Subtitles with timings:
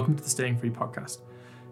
[0.00, 1.18] welcome to the Staying Free podcast.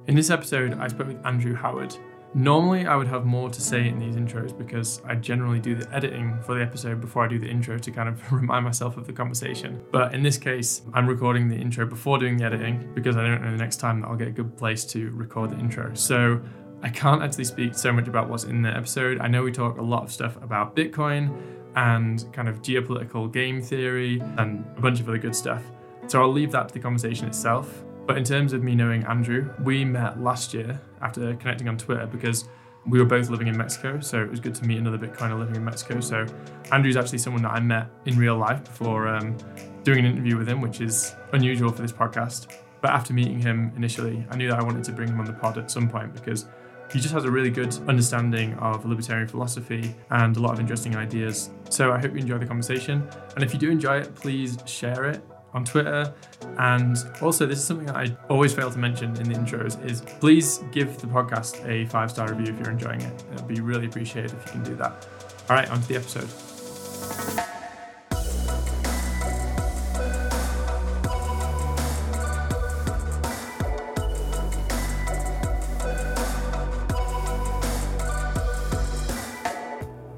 [0.06, 1.96] In this episode, I spoke with Andrew Howard.
[2.34, 5.90] Normally, I would have more to say in these intros because I generally do the
[5.96, 9.06] editing for the episode before I do the intro to kind of remind myself of
[9.06, 9.82] the conversation.
[9.92, 13.40] But in this case, I'm recording the intro before doing the editing because I don't
[13.40, 15.94] know the next time that I'll get a good place to record the intro.
[15.94, 16.38] So
[16.82, 19.20] I can't actually speak so much about what's in the episode.
[19.20, 21.34] I know we talk a lot of stuff about Bitcoin
[21.76, 25.62] and kind of geopolitical game theory and a bunch of other good stuff.
[26.08, 27.84] So I'll leave that to the conversation itself.
[28.08, 32.06] But in terms of me knowing Andrew, we met last year after connecting on Twitter
[32.06, 32.48] because
[32.86, 34.00] we were both living in Mexico.
[34.00, 36.00] So it was good to meet another Bitcoiner living in Mexico.
[36.00, 36.24] So
[36.72, 39.36] Andrew's actually someone that I met in real life before um,
[39.84, 42.46] doing an interview with him, which is unusual for this podcast.
[42.80, 45.34] But after meeting him initially, I knew that I wanted to bring him on the
[45.34, 46.46] pod at some point because
[46.90, 50.96] he just has a really good understanding of libertarian philosophy and a lot of interesting
[50.96, 51.50] ideas.
[51.68, 53.06] So I hope you enjoy the conversation.
[53.34, 55.22] And if you do enjoy it, please share it
[55.54, 56.12] on Twitter.
[56.58, 60.00] And also, this is something that I always fail to mention in the intros is
[60.00, 63.24] please give the podcast a five star review if you're enjoying it.
[63.32, 65.06] It'd be really appreciated if you can do that.
[65.48, 66.28] All right, on to the episode.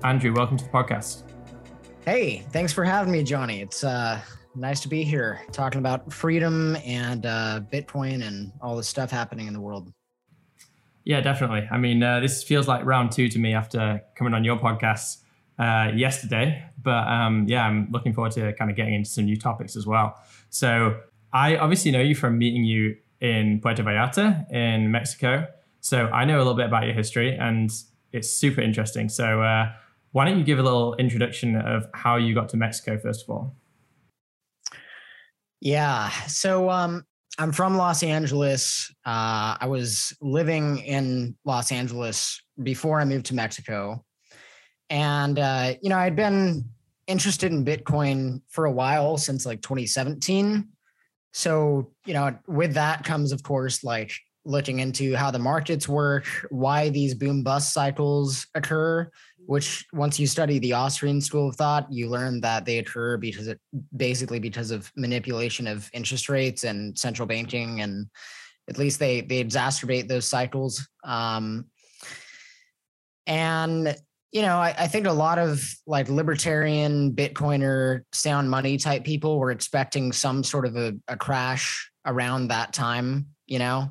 [0.02, 1.22] Andrew, welcome to the podcast.
[2.04, 3.60] Hey, thanks for having me, Jonny.
[3.60, 4.20] It's uh
[4.54, 9.46] nice to be here talking about freedom and uh, Bitcoin and all the stuff happening
[9.46, 9.92] in the world.
[11.04, 11.66] Yeah, definitely.
[11.70, 15.18] I mean, uh, this feels like round two to me after coming on your podcast
[15.58, 16.64] uh, yesterday.
[16.82, 19.86] But um, yeah, I'm looking forward to kind of getting into some new topics as
[19.86, 20.20] well.
[20.50, 21.00] So
[21.32, 25.46] I obviously know you from meeting you in Puerto Vallarta in Mexico.
[25.80, 27.70] So I know a little bit about your history and
[28.12, 29.08] it's super interesting.
[29.08, 29.72] So uh,
[30.12, 33.30] why don't you give a little introduction of how you got to Mexico, first of
[33.30, 33.56] all?
[35.60, 36.10] Yeah.
[36.26, 37.04] So um,
[37.38, 38.92] I'm from Los Angeles.
[39.04, 44.04] Uh, I was living in Los Angeles before I moved to Mexico.
[44.88, 46.64] And, uh, you know, I'd been
[47.06, 50.68] interested in Bitcoin for a while since like 2017.
[51.32, 54.12] So, you know, with that comes, of course, like
[54.44, 59.10] looking into how the markets work, why these boom bust cycles occur,
[59.46, 63.48] which once you study the Austrian school of thought, you learn that they occur because
[63.48, 63.60] it
[63.96, 68.06] basically because of manipulation of interest rates and central banking, and
[68.68, 70.86] at least they they exacerbate those cycles.
[71.04, 71.66] Um,
[73.26, 73.96] and
[74.32, 79.38] you know, I, I think a lot of like libertarian Bitcoiner sound money type people
[79.38, 83.90] were expecting some sort of a, a crash around that time, you know.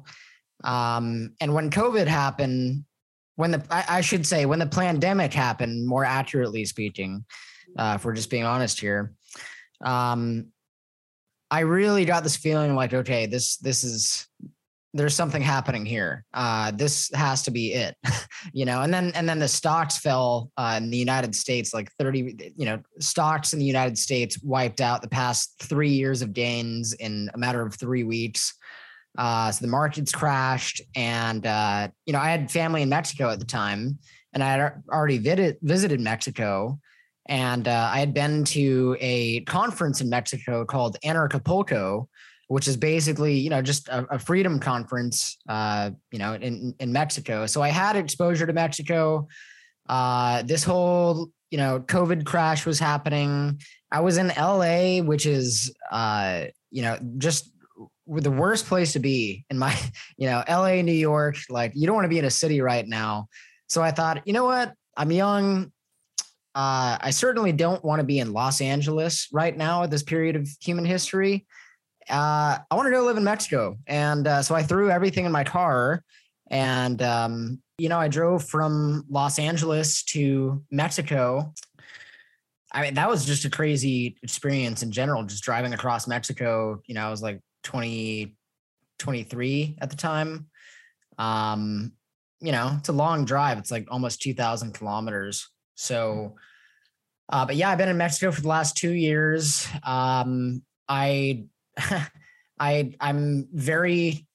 [0.63, 2.83] Um, and when COVID happened,
[3.35, 7.23] when the I, I, should say when the pandemic happened, more accurately speaking,
[7.77, 9.13] uh, if we're just being honest here,
[9.85, 10.47] um,
[11.49, 14.27] I really got this feeling like, okay, this this is
[14.93, 16.25] there's something happening here.
[16.33, 17.95] Uh, this has to be it,
[18.53, 18.81] you know.
[18.81, 22.65] And then and then the stocks fell uh, in the United States, like 30, you
[22.65, 27.29] know, stocks in the United States wiped out the past three years of gains in
[27.33, 28.53] a matter of three weeks.
[29.17, 33.39] Uh, so the markets crashed, and uh, you know I had family in Mexico at
[33.39, 33.99] the time,
[34.33, 36.79] and I had already vid- visited Mexico,
[37.27, 42.07] and uh, I had been to a conference in Mexico called Anarchapulco,
[42.47, 46.91] which is basically you know just a, a freedom conference, uh, you know, in in
[46.93, 47.45] Mexico.
[47.45, 49.27] So I had exposure to Mexico.
[49.87, 53.59] Uh, this whole you know COVID crash was happening.
[53.91, 57.51] I was in LA, which is uh, you know just
[58.09, 59.77] the worst place to be in my,
[60.17, 61.37] you know, LA, New York.
[61.49, 63.27] Like you don't want to be in a city right now.
[63.67, 64.73] So I thought, you know what?
[64.97, 65.71] I'm young.
[66.55, 70.35] Uh, I certainly don't want to be in Los Angeles right now at this period
[70.35, 71.45] of human history.
[72.09, 73.77] Uh, I want to go live in Mexico.
[73.85, 76.03] And uh, so I threw everything in my car
[76.49, 81.53] and, um, you know, I drove from Los Angeles to Mexico.
[82.71, 86.81] I mean, that was just a crazy experience in general, just driving across Mexico.
[86.88, 88.35] You know, I was like 20,
[88.97, 90.47] 23 at the time.
[91.17, 91.94] Um,
[92.39, 93.57] you know, it's a long drive.
[93.57, 95.50] It's like almost 2,000 kilometers.
[95.75, 96.35] So,
[97.29, 99.67] uh, but yeah, I've been in Mexico for the last two years.
[99.83, 101.45] Um, I,
[102.59, 104.25] I, I'm very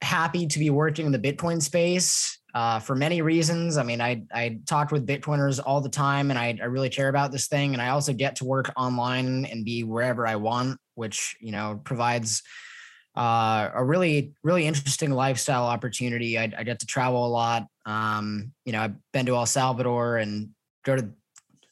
[0.00, 3.76] happy to be working in the Bitcoin space uh, for many reasons.
[3.76, 7.08] I mean, I I talk with Bitcoiners all the time, and I, I really care
[7.08, 7.72] about this thing.
[7.72, 11.80] And I also get to work online and be wherever I want which you know
[11.84, 12.42] provides
[13.16, 16.38] uh, a really really interesting lifestyle opportunity.
[16.38, 17.66] I, I get to travel a lot.
[17.86, 20.50] Um, you know, I've been to El Salvador and
[20.84, 21.08] go to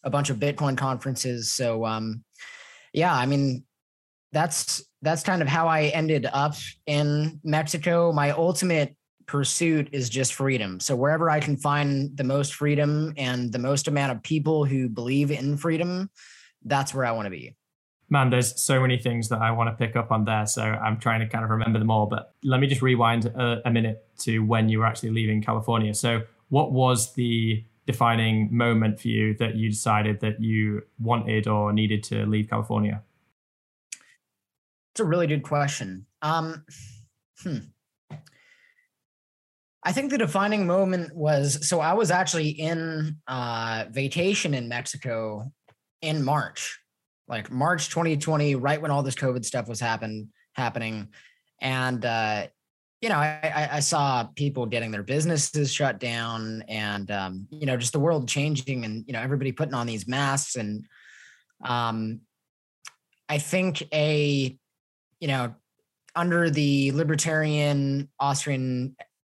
[0.05, 1.53] a bunch of Bitcoin conferences.
[1.53, 2.25] So um,
[2.93, 3.65] yeah, I mean
[4.33, 6.55] that's that's kind of how I ended up
[6.87, 8.13] in Mexico.
[8.13, 8.97] My ultimate
[9.27, 10.81] pursuit is just freedom.
[10.81, 14.89] So wherever I can find the most freedom and the most amount of people who
[14.89, 16.11] believe in freedom,
[16.65, 17.55] that's where I want to be.
[18.09, 20.47] Man, there's so many things that I want to pick up on there.
[20.47, 22.07] So I'm trying to kind of remember them all.
[22.07, 25.93] But let me just rewind a, a minute to when you were actually leaving California.
[25.95, 31.73] So, what was the defining moment for you that you decided that you wanted or
[31.73, 33.03] needed to leave California?
[34.93, 36.07] It's a really good question.
[36.23, 36.65] Um,
[37.43, 37.59] hmm.
[39.87, 45.53] I think the defining moment was so I was actually in uh, vacation in Mexico
[46.03, 46.81] in March,
[47.29, 51.09] like March 2020, right when all this COVID stuff was happen happening,
[51.61, 52.47] and uh,
[53.01, 57.77] you know I, I, saw people getting their businesses shut down, and um, you know
[57.77, 60.87] just the world changing, and you know everybody putting on these masks, and
[61.65, 62.21] um,
[63.29, 64.57] I think a
[65.21, 65.55] you know
[66.15, 68.97] under the libertarian Austrian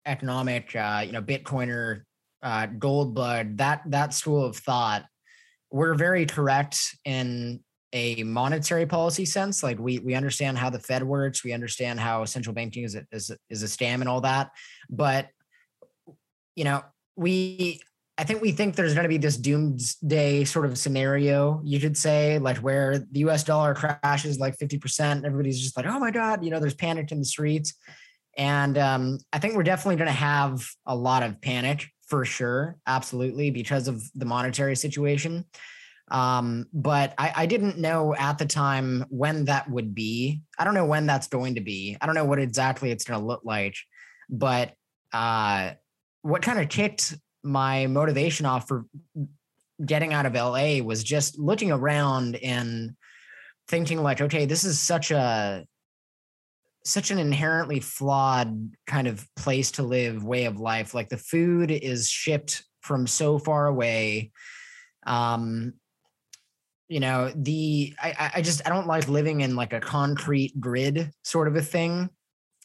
[0.08, 2.02] economic, uh, you know, Bitcoiner,
[2.42, 5.04] uh, gold blood, that that school of thought,
[5.70, 7.60] we're very correct in
[7.92, 9.62] a monetary policy sense.
[9.62, 13.04] Like we we understand how the Fed works, we understand how central banking is a,
[13.12, 14.50] is a, is a scam and all that,
[14.90, 15.28] but
[16.54, 16.82] you know,
[17.16, 17.80] we
[18.18, 21.96] I think we think there's going to be this doomsday sort of scenario, you could
[21.96, 24.98] say, like where the US dollar crashes like 50%.
[24.98, 27.74] And everybody's just like, oh my God, you know, there's panic in the streets.
[28.36, 32.76] And um, I think we're definitely going to have a lot of panic for sure,
[32.88, 35.44] absolutely, because of the monetary situation.
[36.10, 40.40] Um, but I, I, didn't know at the time when that would be.
[40.58, 41.98] I don't know when that's going to be.
[42.00, 43.74] I don't know what exactly it's going to look like.
[44.30, 44.72] But
[45.12, 45.72] uh,
[46.22, 48.86] what kind of kicked my motivation off for
[49.84, 52.96] getting out of LA was just looking around and
[53.68, 55.64] thinking like, okay, this is such a
[56.84, 60.94] such an inherently flawed kind of place to live, way of life.
[60.94, 64.32] Like the food is shipped from so far away.
[65.06, 65.74] Um,
[66.88, 71.10] you know, the I, I just I don't like living in like a concrete grid
[71.22, 72.08] sort of a thing,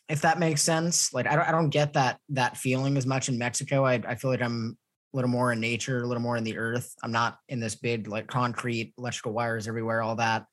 [0.07, 1.13] if that makes sense.
[1.13, 3.85] Like I don't I don't get that that feeling as much in Mexico.
[3.85, 4.77] I I feel like I'm
[5.13, 6.93] a little more in nature, a little more in the earth.
[7.03, 10.45] I'm not in this big like concrete electrical wires everywhere, all that.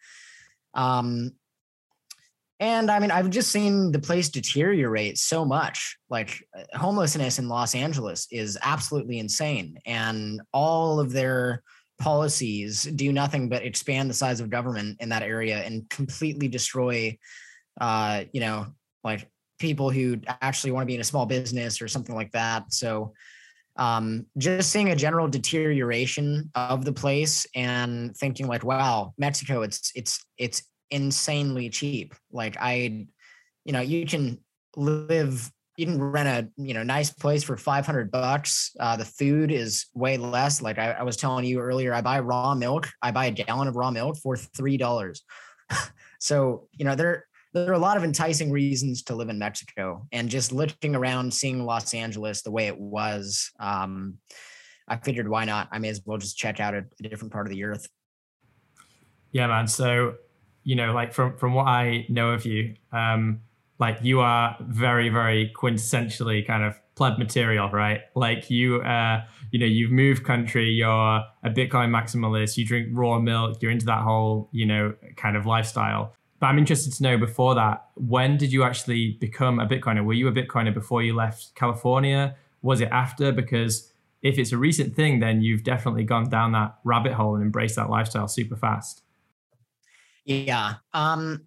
[0.75, 1.33] Um,
[2.59, 5.97] and I mean, I've just seen the place deteriorate so much.
[6.11, 9.79] Like uh, homelessness in Los Angeles is absolutely insane.
[9.87, 11.63] And all of their
[12.01, 17.17] policies do nothing but expand the size of government in that area and completely destroy,
[17.81, 18.67] uh, you know,
[19.05, 22.73] like people who actually want to be in a small business or something like that.
[22.73, 23.13] So,
[23.77, 29.93] um, just seeing a general deterioration of the place and thinking like, wow, Mexico, it's
[29.95, 32.15] it's it's insanely cheap.
[32.33, 33.07] Like I,
[33.65, 34.39] you know, you can
[34.77, 38.73] live, you can rent a you know nice place for five hundred bucks.
[38.79, 40.61] Uh, the food is way less.
[40.61, 42.89] Like I, I was telling you earlier, I buy raw milk.
[43.03, 45.23] I buy a gallon of raw milk for three dollars.
[46.21, 50.07] so you know there there are a lot of enticing reasons to live in Mexico,
[50.13, 53.51] and just looking around, seeing Los Angeles the way it was.
[53.59, 54.19] Um,
[54.87, 55.69] I figured why not?
[55.73, 57.89] I may as well just check out a, a different part of the earth.
[59.33, 59.67] Yeah, man.
[59.67, 60.15] So
[60.65, 63.41] you know, like from from what I know of you, um,
[63.81, 68.03] like you are very, very quintessentially kind of pleb material, right?
[68.15, 73.19] Like you, uh, you know, you've moved country, you're a Bitcoin maximalist, you drink raw
[73.19, 76.15] milk, you're into that whole, you know, kind of lifestyle.
[76.41, 80.05] But I'm interested to know before that, when did you actually become a Bitcoiner?
[80.05, 82.37] Were you a Bitcoiner before you left California?
[82.61, 83.33] Was it after?
[83.33, 83.91] Because
[84.23, 87.77] if it's a recent thing, then you've definitely gone down that rabbit hole and embraced
[87.77, 89.03] that lifestyle super fast.
[90.27, 90.75] Yeah.
[90.93, 91.47] Um,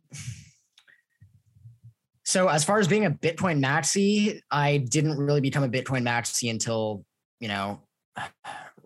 [2.33, 6.49] so as far as being a Bitcoin maxi, I didn't really become a Bitcoin maxi
[6.49, 7.05] until,
[7.39, 7.79] you know,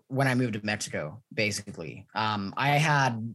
[0.08, 2.06] when I moved to Mexico, basically.
[2.14, 3.34] Um, I had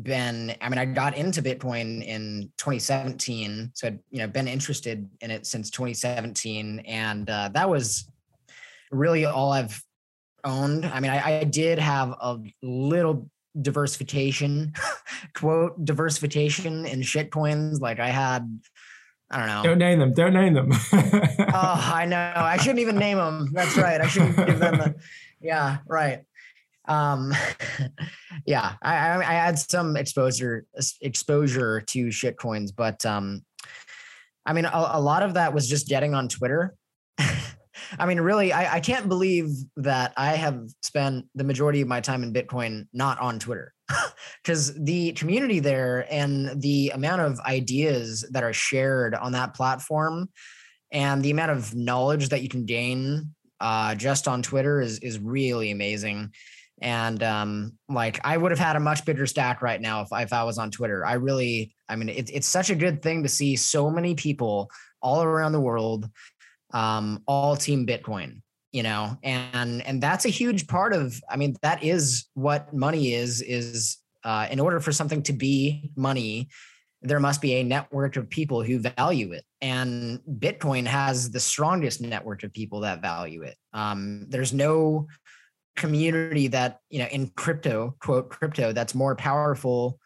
[0.00, 3.72] been, I mean, I got into Bitcoin in 2017.
[3.74, 6.78] So I'd, you know, been interested in it since 2017.
[6.86, 8.08] And uh, that was
[8.92, 9.82] really all I've
[10.44, 10.86] owned.
[10.86, 13.28] I mean, I, I did have a little
[13.60, 14.72] diversification,
[15.34, 17.80] quote diversification in shit coins.
[17.80, 18.48] Like I had,
[19.30, 19.62] I don't know.
[19.62, 20.14] Don't name them.
[20.14, 20.70] Don't name them.
[20.92, 20.92] oh,
[21.94, 22.32] I know.
[22.36, 23.50] I shouldn't even name them.
[23.52, 24.00] That's right.
[24.00, 24.94] I shouldn't give them the.
[25.40, 26.24] Yeah, right.
[26.88, 27.32] Um,
[28.44, 30.66] yeah, I, I, I had some exposure
[31.00, 33.44] exposure to shit coins, but um,
[34.44, 36.74] I mean, a, a lot of that was just getting on Twitter
[37.98, 42.00] I mean, really, I, I can't believe that I have spent the majority of my
[42.00, 43.72] time in Bitcoin not on Twitter.
[44.42, 50.28] because the community there and the amount of ideas that are shared on that platform
[50.92, 55.18] and the amount of knowledge that you can gain uh, just on Twitter is is
[55.18, 56.32] really amazing.
[56.80, 60.32] And um, like I would have had a much bigger stack right now if, if
[60.32, 61.04] I was on Twitter.
[61.04, 64.70] I really, I mean, it, it's such a good thing to see so many people
[65.02, 66.08] all around the world,
[66.72, 71.20] um, all team Bitcoin, you know, and and that's a huge part of.
[71.30, 73.40] I mean, that is what money is.
[73.42, 76.48] Is uh, in order for something to be money,
[77.02, 79.44] there must be a network of people who value it.
[79.60, 83.56] And Bitcoin has the strongest network of people that value it.
[83.72, 85.06] Um, there's no
[85.76, 89.98] community that, you know, in crypto, quote, crypto, that's more powerful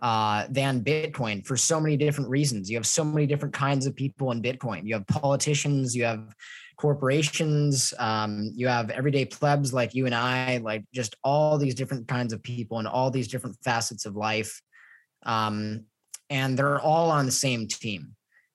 [0.00, 2.70] uh, than Bitcoin for so many different reasons.
[2.70, 4.82] You have so many different kinds of people in Bitcoin.
[4.84, 6.32] You have politicians, you have
[6.76, 12.06] corporations, um, you have everyday plebs like you and I, like just all these different
[12.08, 14.60] kinds of people and all these different facets of life.
[15.24, 15.84] Um,
[16.28, 18.12] and they're all on the same team.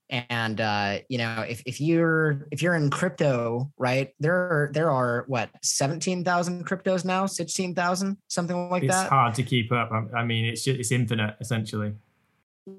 [0.09, 4.91] And uh, you know if, if you're if you're in crypto right there are there
[4.91, 7.25] are what 17,000 cryptos now?
[7.25, 9.03] 16,000 something like it's that?
[9.03, 9.89] it's hard to keep up.
[10.13, 11.93] I mean it's just, it's infinite essentially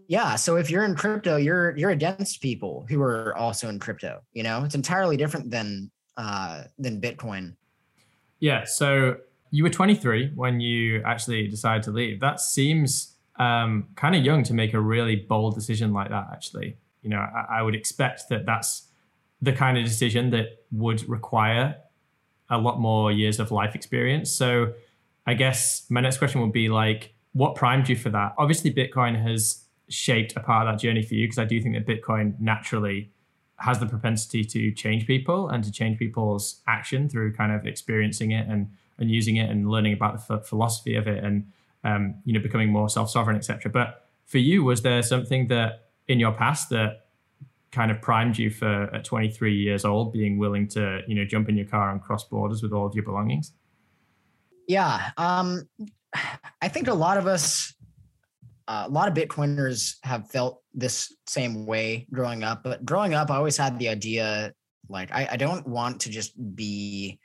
[0.08, 4.20] yeah so if you're in crypto you're you're against people who are also in crypto
[4.32, 7.54] you know it's entirely different than uh than bitcoin
[8.38, 9.16] yeah so
[9.50, 14.42] you were 23 when you actually decided to leave that seems um, kind of young
[14.44, 16.28] to make a really bold decision like that.
[16.32, 18.88] Actually, you know, I, I would expect that that's
[19.40, 21.76] the kind of decision that would require
[22.50, 24.30] a lot more years of life experience.
[24.30, 24.72] So,
[25.26, 28.34] I guess my next question would be like, what primed you for that?
[28.38, 29.61] Obviously, Bitcoin has
[29.92, 33.10] shaped a part of that journey for you because I do think that Bitcoin naturally
[33.56, 38.32] has the propensity to change people and to change people's action through kind of experiencing
[38.32, 41.46] it and and using it and learning about the philosophy of it and
[41.84, 43.70] um, you know, becoming more self-sovereign, etc.
[43.70, 47.06] But for you, was there something that in your past that
[47.70, 51.48] kind of primed you for at 23 years old being willing to, you know, jump
[51.48, 53.52] in your car and cross borders with all of your belongings?
[54.68, 55.68] Yeah, um,
[56.62, 57.74] I think a lot of us,
[58.68, 62.62] uh, a lot of Bitcoiners have felt this same way growing up.
[62.62, 64.52] But growing up, I always had the idea
[64.88, 67.18] like I, I don't want to just be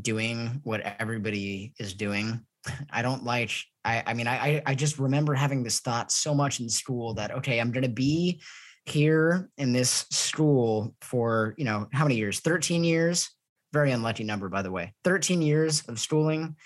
[0.00, 2.40] doing what everybody is doing.
[2.90, 3.52] I don't like
[3.84, 7.30] I, I mean, I, I just remember having this thought so much in school that,
[7.30, 8.42] okay, I'm going to be
[8.86, 12.40] here in this school for, you know, how many years?
[12.40, 13.30] 13 years.
[13.72, 14.94] Very unlucky number, by the way.
[15.04, 16.56] 13 years of schooling.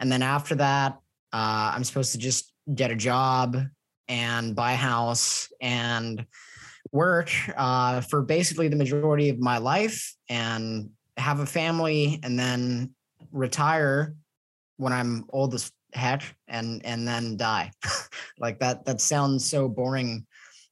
[0.00, 0.98] And then after that,
[1.32, 3.56] uh, I'm supposed to just get a job
[4.08, 6.26] and buy a house and
[6.92, 12.94] work uh, for basically the majority of my life and have a family and then
[13.32, 14.14] retire
[14.76, 17.70] when I'm old as heck and and then die.
[18.40, 20.24] Like that that sounds so boring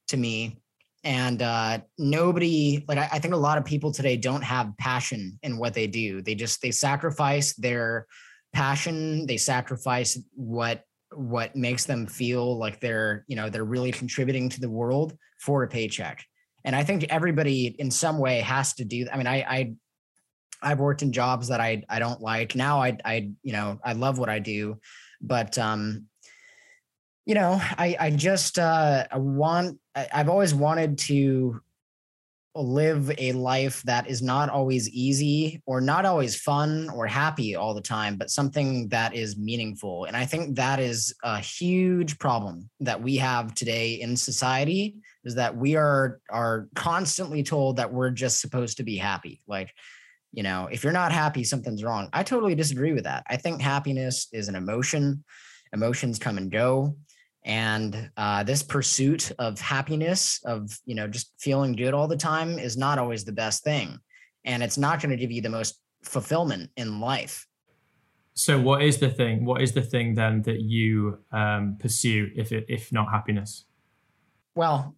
[0.06, 0.56] to me.
[1.02, 5.36] And uh nobody like I, I think a lot of people today don't have passion
[5.42, 6.22] in what they do.
[6.22, 8.06] They just they sacrifice their
[8.52, 9.26] passion.
[9.26, 14.60] They sacrifice what what makes them feel like they're you know they're really contributing to
[14.60, 16.24] the world for a paycheck.
[16.64, 19.74] And i think everybody in some way has to do i mean i i
[20.62, 22.56] i've worked in jobs that i i don't like.
[22.56, 24.80] Now i i you know i love what i do
[25.20, 26.06] but um,
[27.24, 31.60] you know, I I just uh, I want I've always wanted to
[32.64, 37.74] live a life that is not always easy or not always fun or happy all
[37.74, 40.04] the time, but something that is meaningful.
[40.04, 45.34] And I think that is a huge problem that we have today in society is
[45.34, 49.42] that we are are constantly told that we're just supposed to be happy.
[49.46, 49.72] Like
[50.32, 53.60] you know if you're not happy something's wrong i totally disagree with that i think
[53.60, 55.24] happiness is an emotion
[55.72, 56.96] emotions come and go
[57.46, 62.58] and uh, this pursuit of happiness of you know just feeling good all the time
[62.58, 63.98] is not always the best thing.
[64.44, 67.46] And it's not going to give you the most fulfillment in life.
[68.34, 72.52] So what is the thing what is the thing then that you um, pursue if
[72.52, 73.64] it, if not happiness?
[74.56, 74.96] Well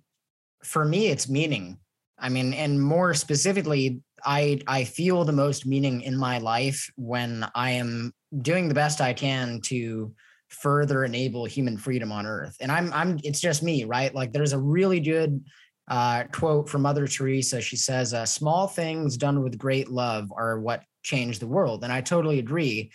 [0.65, 1.79] for me it's meaning.
[2.19, 7.47] I mean and more specifically I I feel the most meaning in my life when
[7.55, 10.13] I am doing the best I can to
[10.49, 12.57] further enable human freedom on earth.
[12.61, 14.15] And I'm I'm it's just me, right?
[14.15, 15.45] Like there's a really good
[15.89, 17.61] uh, quote from Mother Teresa.
[17.61, 21.93] She says, uh, "Small things done with great love are what change the world," and
[21.93, 22.91] I totally agree.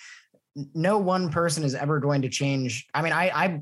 [0.76, 2.88] No one person is ever going to change.
[2.94, 3.62] I mean, I I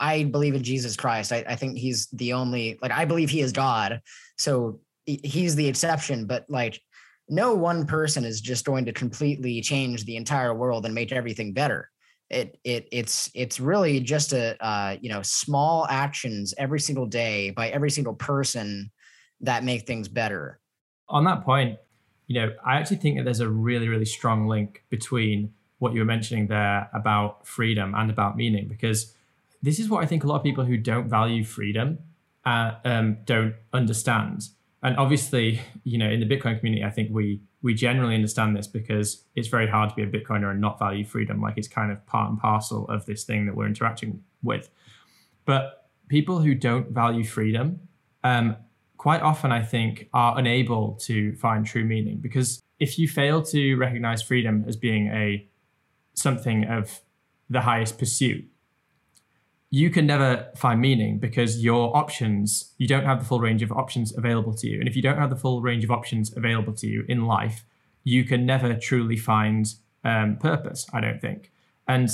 [0.00, 1.32] I believe in Jesus Christ.
[1.32, 4.00] I, I think he's the only like I believe he is God.
[4.38, 6.80] So he's the exception, but like
[7.28, 11.52] no one person is just going to completely change the entire world and make everything
[11.52, 11.88] better.
[12.32, 17.50] It it it's it's really just a uh, you know small actions every single day
[17.50, 18.90] by every single person
[19.40, 20.60] that make things better.
[21.08, 21.78] On that point,
[22.26, 26.00] you know, I actually think that there's a really really strong link between what you
[26.00, 29.14] were mentioning there about freedom and about meaning because
[29.62, 31.98] this is what I think a lot of people who don't value freedom
[32.44, 34.48] uh, um, don't understand.
[34.82, 38.66] And obviously, you know, in the Bitcoin community, I think we we generally understand this
[38.66, 41.40] because it's very hard to be a Bitcoiner and not value freedom.
[41.40, 44.68] Like it's kind of part and parcel of this thing that we're interacting with.
[45.44, 47.80] But people who don't value freedom,
[48.24, 48.56] um,
[48.96, 53.76] quite often, I think, are unable to find true meaning because if you fail to
[53.76, 55.48] recognize freedom as being a
[56.14, 57.00] something of
[57.48, 58.44] the highest pursuit,
[59.74, 63.72] you can never find meaning because your options, you don't have the full range of
[63.72, 64.78] options available to you.
[64.78, 67.64] And if you don't have the full range of options available to you in life,
[68.04, 69.66] you can never truly find
[70.04, 71.50] um, purpose, I don't think.
[71.88, 72.10] And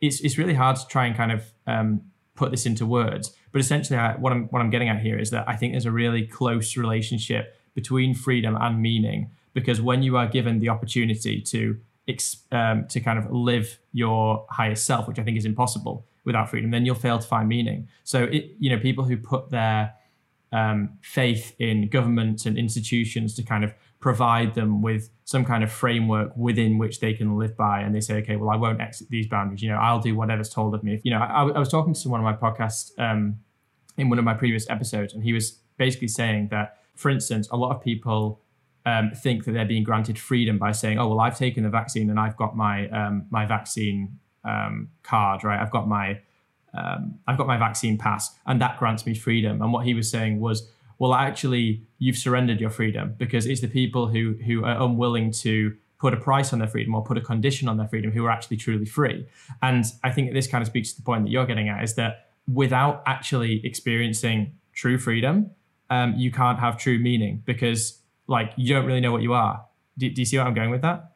[0.00, 2.00] it's, it's really hard to try and kind of um,
[2.34, 3.36] put this into words.
[3.52, 5.84] But essentially, I, what, I'm, what I'm getting at here is that I think there's
[5.84, 11.42] a really close relationship between freedom and meaning because when you are given the opportunity
[11.42, 11.78] to
[12.50, 16.70] um, to kind of live your highest self, which I think is impossible, without freedom,
[16.70, 17.88] then you'll fail to find meaning.
[18.04, 19.94] So, it, you know, people who put their
[20.52, 25.72] um, faith in governments and institutions to kind of provide them with some kind of
[25.72, 29.08] framework within which they can live by, and they say, okay, well, I won't exit
[29.08, 29.62] these boundaries.
[29.62, 31.00] You know, I'll do whatever's told of me.
[31.04, 33.38] You know, I, I was talking to someone on my podcast um,
[33.96, 37.56] in one of my previous episodes, and he was basically saying that, for instance, a
[37.56, 38.42] lot of people
[38.84, 42.10] um, think that they're being granted freedom by saying, "Oh, well, I've taken the vaccine
[42.10, 45.60] and I've got my um, my vaccine um, card, right?
[45.60, 46.20] I've got my
[46.74, 49.60] um, I've got my vaccine pass, and that grants me freedom.
[49.60, 50.68] And what he was saying was,
[50.98, 55.76] well, actually, you've surrendered your freedom because it's the people who who are unwilling to
[55.98, 58.30] put a price on their freedom or put a condition on their freedom who are
[58.30, 59.24] actually truly free.
[59.62, 61.94] And I think this kind of speaks to the point that you're getting at is
[61.94, 65.52] that without actually experiencing true freedom,
[65.90, 69.64] um, you can't have true meaning because like you don't really know what you are.
[69.96, 71.11] Do, do you see what I'm going with that?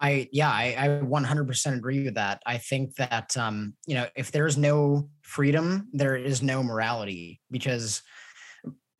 [0.00, 2.42] I yeah, I, I 100% agree with that.
[2.46, 8.02] I think that um, you know, if there's no freedom, there is no morality because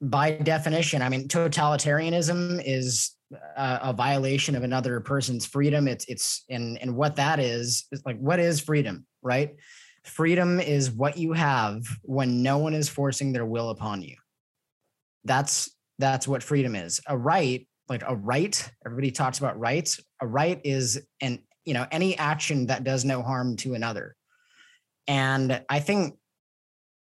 [0.01, 3.13] by definition, I mean totalitarianism is
[3.57, 5.89] a, a violation of another person's freedom.
[5.89, 9.55] It's it's and and what that is is like what is freedom, right?
[10.05, 14.17] Freedom is what you have when no one is forcing their will upon you.
[15.25, 17.01] That's that's what freedom is.
[17.07, 21.87] A right like a right everybody talks about rights a right is an you know
[21.91, 24.17] any action that does no harm to another.
[25.09, 26.17] And i think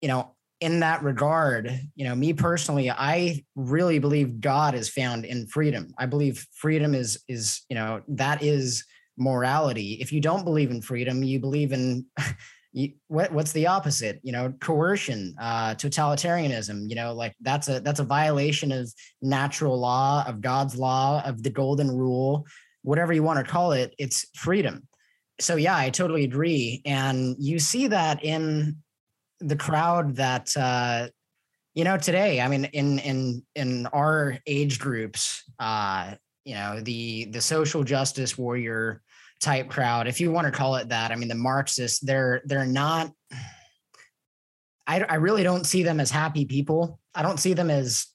[0.01, 5.25] you know in that regard you know me personally i really believe god is found
[5.25, 5.93] in freedom.
[5.97, 8.85] I believe freedom is is you know that is
[9.17, 9.97] morality.
[10.01, 12.05] If you don't believe in freedom you believe in
[12.73, 14.19] you, what, what's the opposite?
[14.23, 19.79] You know coercion uh, totalitarianism you know like that's a that's a violation of natural
[19.79, 22.45] law of god's law of the golden rule
[22.85, 24.87] whatever you want to call it it's freedom
[25.39, 28.77] so yeah i totally agree and you see that in
[29.41, 31.07] the crowd that uh,
[31.73, 36.13] you know today i mean in in in our age groups uh
[36.45, 39.01] you know the the social justice warrior
[39.41, 41.11] type crowd, if you want to call it that.
[41.11, 43.11] I mean, the Marxists, they're they're not.
[44.87, 46.99] I, I really don't see them as happy people.
[47.13, 48.07] I don't see them as.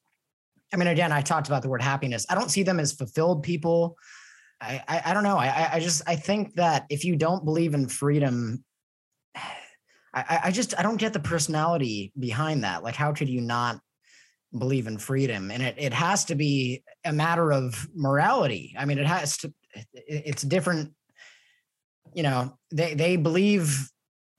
[0.73, 2.27] I mean, again, I talked about the word happiness.
[2.31, 3.97] I don't see them as fulfilled people.
[4.61, 5.39] I, I, I don't know.
[5.39, 8.65] I, I just I think that if you don't believe in freedom,
[10.15, 12.83] I, I just I don't get the personality behind that.
[12.83, 13.79] Like, how could you not
[14.59, 15.53] believe in freedom?
[15.53, 18.75] And it it has to be a matter of morality.
[18.77, 19.53] I mean, it has to.
[19.95, 20.93] It's different
[22.15, 23.91] you know they they believe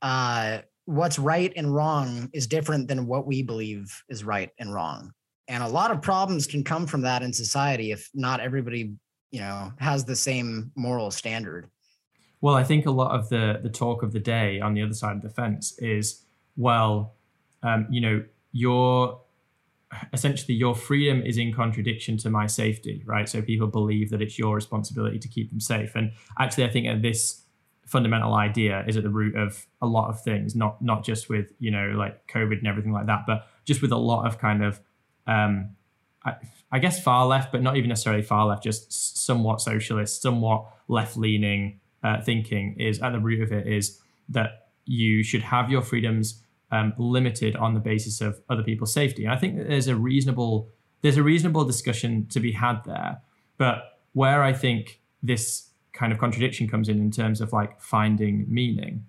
[0.01, 5.11] uh, what's right and wrong is different than what we believe is right and wrong
[5.47, 8.93] and a lot of problems can come from that in society if not everybody
[9.31, 11.69] you know has the same moral standard.
[12.41, 14.93] Well i think a lot of the the talk of the day on the other
[14.93, 16.23] side of the fence is
[16.57, 17.13] well
[17.63, 19.21] um, you know your
[20.13, 23.27] essentially your freedom is in contradiction to my safety right?
[23.27, 25.95] So people believe that it's your responsibility to keep them safe.
[25.95, 27.41] And actually i think this
[27.91, 31.51] fundamental idea is at the root of a lot of things, not not just with
[31.59, 34.63] you know like COVID and everything like that, but just with a lot of kind
[34.63, 34.79] of
[35.27, 35.75] um,
[36.71, 38.91] I, guess far left, but not even necessarily far left, just
[39.25, 44.67] somewhat socialist, somewhat left leaning uh, thinking is at the root of it is that
[44.85, 49.25] you should have your freedoms um, limited on the basis of other people's safety.
[49.25, 50.69] And I think there's a reasonable
[51.01, 53.21] there's a reasonable discussion to be had there,
[53.57, 58.45] but where I think this kind of contradiction comes in in terms of like finding
[58.47, 59.05] meaning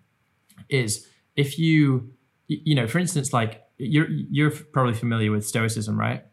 [0.68, 2.10] is if you
[2.48, 6.24] you know for instance like you're you're probably familiar with stoicism right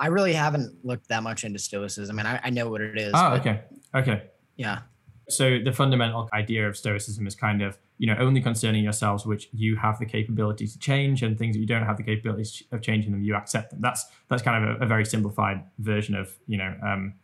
[0.00, 3.12] I really haven't looked that much into stoicism, and I, I know what it is.
[3.14, 3.60] oh but okay
[3.94, 4.22] okay
[4.56, 4.80] Yeah.
[5.28, 9.48] so the fundamental idea of stoicism is kind of you know only concerning yourselves which
[9.52, 12.80] you have the capability to change and things that you don't have the capability of
[12.82, 16.36] changing them you accept them that's that's kind of a, a very simplified version of
[16.46, 17.14] you know um,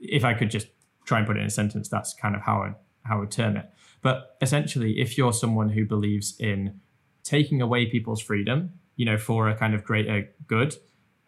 [0.00, 0.68] if i could just
[1.04, 3.30] try and put it in a sentence that's kind of how i how i would
[3.30, 3.66] term it
[4.00, 6.80] but essentially if you're someone who believes in
[7.22, 10.74] taking away people's freedom you know for a kind of greater good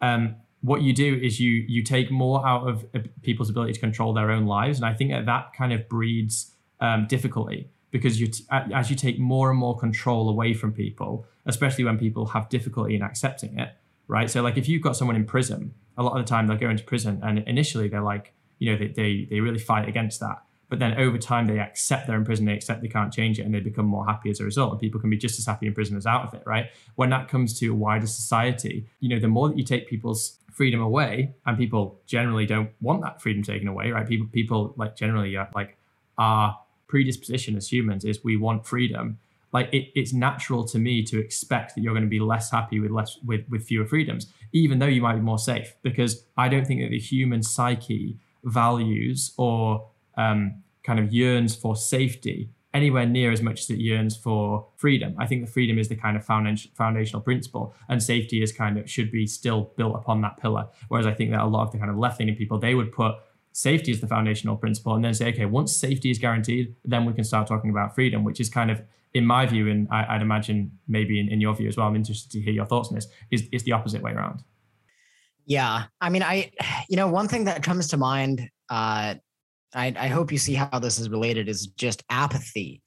[0.01, 3.79] um, what you do is you you take more out of uh, people's ability to
[3.79, 8.19] control their own lives and i think that that kind of breeds um, difficulty because
[8.19, 12.27] you t- as you take more and more control away from people especially when people
[12.27, 13.73] have difficulty in accepting it
[14.07, 14.29] right?
[14.29, 16.69] So like if you've got someone in prison a lot of the time they'll go
[16.69, 20.43] into prison and initially they're like you know they, they, they really fight against that
[20.69, 23.43] but then over time they accept they're in prison they accept they can't change it
[23.43, 25.67] and they become more happy as a result and people can be just as happy
[25.67, 26.67] in prison as out of it right?
[26.95, 30.37] When that comes to a wider society you know the more that you take people's
[30.51, 34.07] freedom away and people generally don't want that freedom taken away right?
[34.07, 35.77] People people like generally uh, like
[36.17, 39.19] our predisposition as humans is we want freedom.
[39.53, 42.79] Like it, it's natural to me to expect that you're going to be less happy
[42.79, 46.47] with less with with fewer freedoms even though you might be more safe because i
[46.47, 53.05] don't think that the human psyche values or um, kind of yearns for safety anywhere
[53.05, 55.15] near as much as it yearns for freedom.
[55.17, 58.89] I think the freedom is the kind of foundational principle, and safety is kind of
[58.89, 60.67] should be still built upon that pillar.
[60.89, 62.91] Whereas I think that a lot of the kind of left leaning people they would
[62.91, 63.15] put
[63.53, 67.13] safety as the foundational principle, and then say, okay, once safety is guaranteed, then we
[67.13, 68.81] can start talking about freedom, which is kind of
[69.13, 71.87] in my view, and I, would imagine maybe in, in your view as well.
[71.87, 73.07] I'm interested to hear your thoughts on this.
[73.31, 74.43] Is is the opposite way around?
[75.45, 75.85] Yeah.
[76.01, 76.51] I mean, I,
[76.89, 79.15] you know, one thing that comes to mind, uh,
[79.73, 82.81] I, I hope you see how this is related is just apathy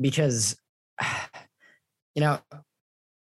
[0.00, 0.56] because,
[2.14, 2.38] you know,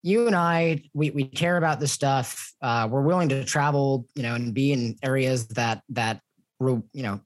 [0.04, 2.54] you and I, we, we care about this stuff.
[2.62, 6.20] Uh, we're willing to travel, you know, and be in areas that, that,
[6.60, 7.22] you know,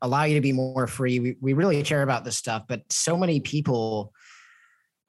[0.00, 1.18] allow you to be more free.
[1.18, 4.12] We, we really care about this stuff, but so many people,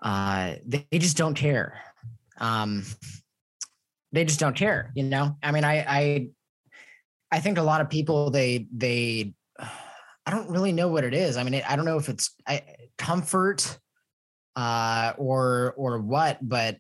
[0.01, 1.79] uh, they, they just don't care.
[2.39, 2.84] Um,
[4.12, 5.38] they just don't care, you know?
[5.43, 6.27] I mean, I, I,
[7.31, 9.34] I think a lot of people, they, they,
[10.25, 11.38] I don't really know what it is.
[11.38, 12.63] I mean, I don't know if it's I,
[12.97, 13.77] comfort
[14.55, 16.77] uh, or or what, but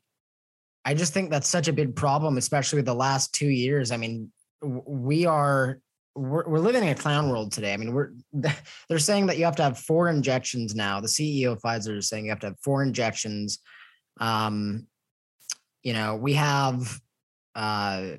[0.83, 3.91] I just think that's such a big problem, especially with the last two years.
[3.91, 4.31] I mean,
[4.61, 5.79] we are
[6.15, 7.73] we're, we're living in a clown world today.
[7.73, 8.11] I mean, we're
[8.89, 10.99] they're saying that you have to have four injections now.
[10.99, 13.59] The CEO of Pfizer is saying you have to have four injections.
[14.19, 14.87] Um,
[15.83, 16.99] you know, we have
[17.53, 18.11] uh,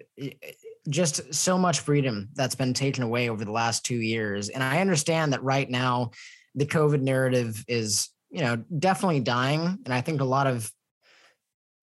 [0.88, 4.49] just so much freedom that's been taken away over the last two years.
[4.49, 6.11] And I understand that right now
[6.55, 9.79] the COVID narrative is, you know, definitely dying.
[9.85, 10.70] And I think a lot of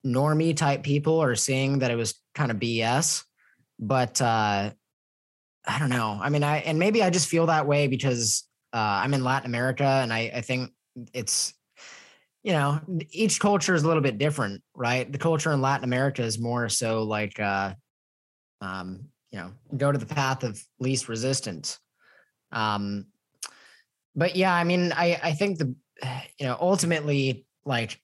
[0.06, 3.24] normie type people are seeing that it was kind of BS.
[3.80, 4.72] But uh,
[5.66, 6.20] I don't know.
[6.22, 9.50] I mean, I and maybe I just feel that way because uh, I'm in Latin
[9.50, 10.72] America, and I, I think
[11.14, 11.54] it's
[12.44, 12.80] you know
[13.12, 15.10] each culture is a little bit different, right?
[15.10, 17.74] The culture in Latin America is more so like uh,
[18.64, 21.80] um, you know, go to the path of least resistance.
[22.52, 23.08] Um,
[24.16, 25.76] but yeah, I mean, I I think the
[26.40, 28.00] you know ultimately like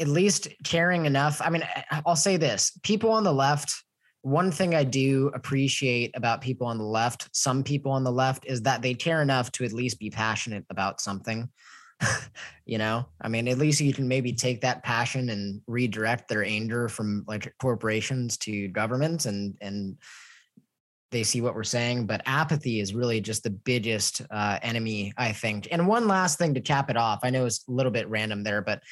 [0.00, 1.40] at least caring enough.
[1.42, 1.62] I mean,
[2.06, 3.74] I'll say this: people on the left.
[4.22, 8.46] One thing I do appreciate about people on the left, some people on the left,
[8.46, 11.50] is that they care enough to at least be passionate about something.
[12.66, 16.44] you know, I mean, at least you can maybe take that passion and redirect their
[16.44, 19.96] anger from like corporations to governments and and
[21.10, 22.06] they see what we're saying.
[22.06, 25.68] But apathy is really just the biggest uh, enemy, I think.
[25.70, 27.20] And one last thing to cap it off.
[27.22, 28.82] I know it's a little bit random there, but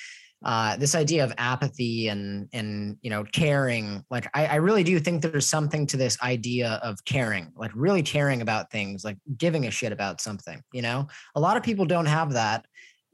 [0.45, 4.99] uh, this idea of apathy and and you know caring like I, I really do
[4.99, 9.67] think there's something to this idea of caring like really caring about things like giving
[9.67, 12.67] a shit about something you know a lot of people don't have that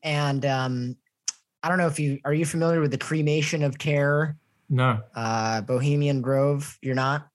[0.03, 0.97] and um,
[1.63, 4.37] I don't know if you are you familiar with the cremation of care?
[4.69, 5.01] No.
[5.15, 6.79] Uh, Bohemian Grove.
[6.83, 7.29] You're not.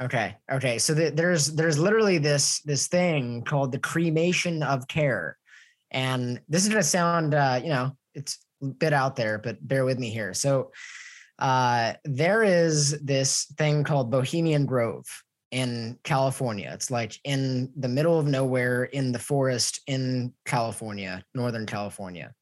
[0.00, 0.36] Okay.
[0.50, 0.78] Okay.
[0.78, 5.38] So the, there's there's literally this this thing called the cremation of care,
[5.90, 9.84] and this is gonna sound uh, you know it's a bit out there, but bear
[9.84, 10.34] with me here.
[10.34, 10.72] So
[11.38, 15.06] uh, there is this thing called Bohemian Grove,
[15.50, 16.70] in California.
[16.72, 22.32] It's like in the middle of nowhere in the forest in California, Northern California.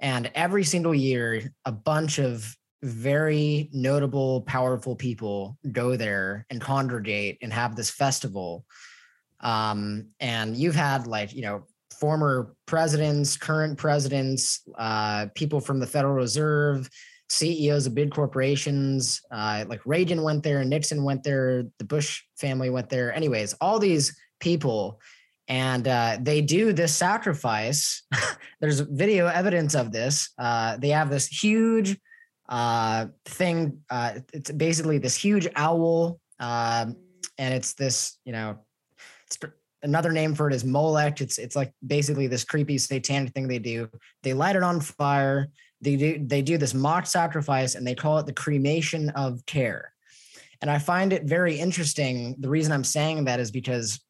[0.00, 7.38] And every single year, a bunch of very notable, powerful people go there and congregate
[7.42, 8.64] and have this festival.
[9.40, 11.64] Um, and you've had like, you know,
[11.98, 16.88] former presidents, current presidents, uh, people from the Federal Reserve,
[17.28, 19.20] CEOs of big corporations.
[19.30, 23.12] Uh, like Reagan went there, Nixon went there, the Bush family went there.
[23.14, 25.00] Anyways, all these people,
[25.48, 28.02] and uh, they do this sacrifice.
[28.60, 30.30] There's video evidence of this.
[30.38, 31.96] Uh, they have this huge
[32.48, 33.80] uh, thing.
[33.90, 36.96] Uh, it's basically this huge owl, um,
[37.38, 38.58] and it's this, you know,
[39.26, 39.38] it's
[39.82, 41.20] another name for it is Molech.
[41.20, 43.88] It's it's like basically this creepy satanic thing they do.
[44.22, 45.48] They light it on fire.
[45.80, 49.92] They do they do this mock sacrifice, and they call it the cremation of care.
[50.60, 52.34] And I find it very interesting.
[52.38, 54.00] The reason I'm saying that is because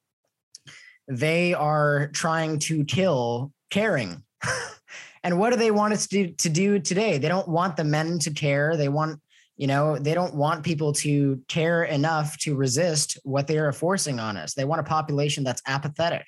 [1.06, 4.22] they are trying to kill caring.
[5.22, 7.18] and what do they want us to do, to do today?
[7.18, 8.76] They don't want the men to care.
[8.76, 9.20] They want
[9.58, 14.18] you know they don't want people to care enough to resist what they are forcing
[14.18, 16.24] on us they want a population that's apathetic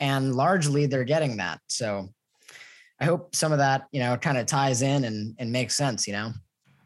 [0.00, 2.08] and largely they're getting that so
[3.00, 6.06] i hope some of that you know kind of ties in and and makes sense
[6.06, 6.32] you know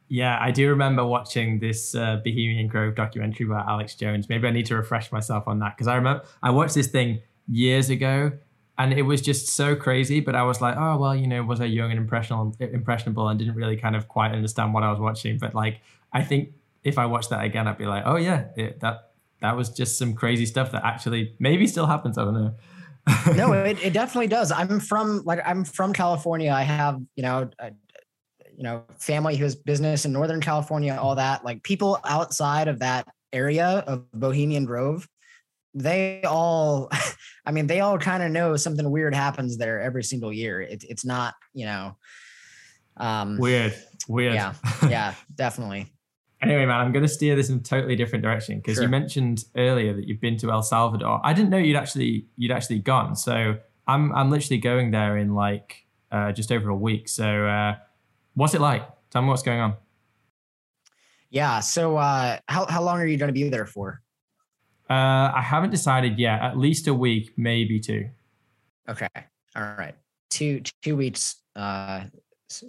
[0.09, 4.51] yeah i do remember watching this uh, bohemian grove documentary by alex jones maybe i
[4.51, 8.33] need to refresh myself on that because i remember i watched this thing years ago
[8.79, 10.21] and it was just so crazy.
[10.21, 13.39] But I was like, oh well, you know, was I young and impressionable, impressionable, and
[13.39, 15.39] didn't really kind of quite understand what I was watching.
[15.39, 15.81] But like,
[16.13, 16.51] I think
[16.83, 19.99] if I watched that again, I'd be like, oh yeah, it, that that was just
[19.99, 22.17] some crazy stuff that actually maybe still happens.
[22.17, 22.55] I don't know.
[23.35, 24.53] No, it, it definitely does.
[24.53, 26.53] I'm from like I'm from California.
[26.53, 27.51] I have you know.
[27.59, 27.73] A,
[28.55, 31.43] you know, family who has business in Northern California, all that.
[31.43, 35.09] Like people outside of that area of Bohemian Grove,
[35.75, 36.91] they all
[37.47, 40.85] i mean they all kind of know something weird happens there every single year it,
[40.89, 41.97] it's not you know
[42.99, 43.75] um weird
[44.09, 44.55] weird yeah
[44.89, 45.87] yeah definitely
[46.43, 48.85] anyway man i'm going to steer this in a totally different direction because sure.
[48.85, 52.51] you mentioned earlier that you've been to el salvador i didn't know you'd actually you'd
[52.51, 57.09] actually gone so i'm i'm literally going there in like uh, just over a week
[57.09, 57.75] so uh
[58.35, 59.75] what's it like tell me what's going on
[61.31, 64.03] yeah so uh how, how long are you going to be there for
[64.93, 66.43] uh, I haven't decided yet.
[66.43, 68.11] At least a week, maybe two.
[68.91, 69.09] Okay.
[69.57, 69.95] All right.
[70.29, 71.37] Two two weeks.
[71.57, 72.05] Uh,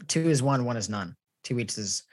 [0.07, 0.63] two is one.
[0.63, 1.17] One is none.
[1.43, 2.03] Two weeks is.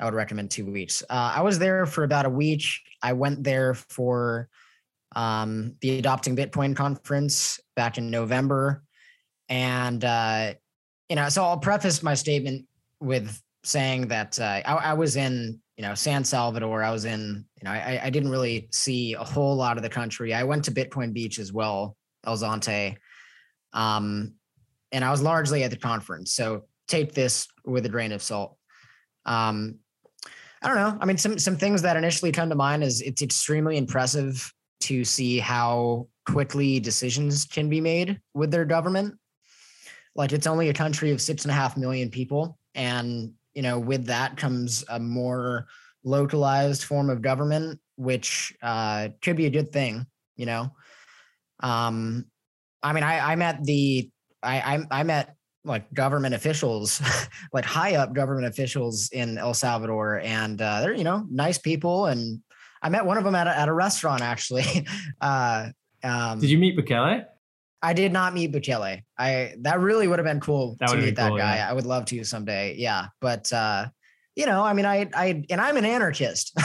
[0.00, 1.02] I would recommend two weeks.
[1.10, 2.64] Uh, I was there for about a week.
[3.02, 4.48] I went there for
[5.14, 8.82] um, the Adopting Bitcoin conference back in November,
[9.48, 10.54] and uh,
[11.08, 12.66] you know, so I'll preface my statement
[13.00, 16.82] with saying that uh, I, I was in you know, San Salvador.
[16.82, 19.88] I was in, you know, I, I didn't really see a whole lot of the
[19.88, 20.34] country.
[20.34, 22.98] I went to Bitcoin Beach as well, El Zonte.
[23.72, 24.34] Um,
[24.92, 26.34] and I was largely at the conference.
[26.34, 28.58] So take this with a grain of salt.
[29.24, 29.76] Um,
[30.62, 30.98] I don't know.
[31.00, 35.04] I mean, some some things that initially come to mind is it's extremely impressive to
[35.04, 39.18] see how quickly decisions can be made with their government.
[40.14, 43.78] Like it's only a country of six and a half million people, and you know,
[43.78, 45.66] with that comes a more
[46.04, 50.72] localized form of government, which uh, could be a good thing, you know.
[51.60, 52.26] Um,
[52.82, 54.10] I mean, I, I met the
[54.42, 57.02] I, I I met like government officials,
[57.52, 62.06] like high up government officials in El Salvador, and uh, they're you know nice people.
[62.06, 62.40] And
[62.82, 64.86] I met one of them at a, at a restaurant actually.
[65.20, 65.68] uh,
[66.02, 67.24] um, Did you meet Bukele?
[67.82, 69.02] I did not meet Bukele.
[69.18, 71.56] I that really would have been cool that to meet that cool, guy.
[71.56, 71.70] Yeah.
[71.70, 72.76] I would love to someday.
[72.76, 73.86] Yeah, but uh,
[74.36, 76.52] you know, I mean, I I and I'm an anarchist.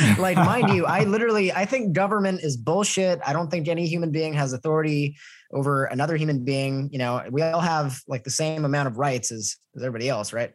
[0.18, 3.20] like, mind you, I literally I think government is bullshit.
[3.26, 5.16] I don't think any human being has authority
[5.52, 6.88] over another human being.
[6.92, 10.32] You know, we all have like the same amount of rights as, as everybody else,
[10.32, 10.52] right?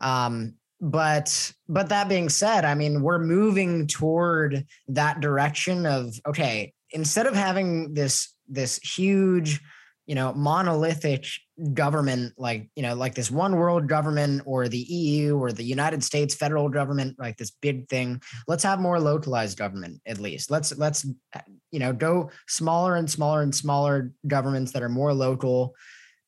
[0.00, 6.72] Um, but but that being said, I mean, we're moving toward that direction of okay,
[6.90, 9.60] instead of having this this huge
[10.06, 11.26] you know monolithic
[11.74, 16.02] government like you know like this one world government or the EU or the United
[16.02, 18.20] States federal government like this big thing.
[18.48, 20.50] Let's have more localized government at least.
[20.50, 21.06] Let's let's
[21.70, 25.74] you know go smaller and smaller and smaller governments that are more local.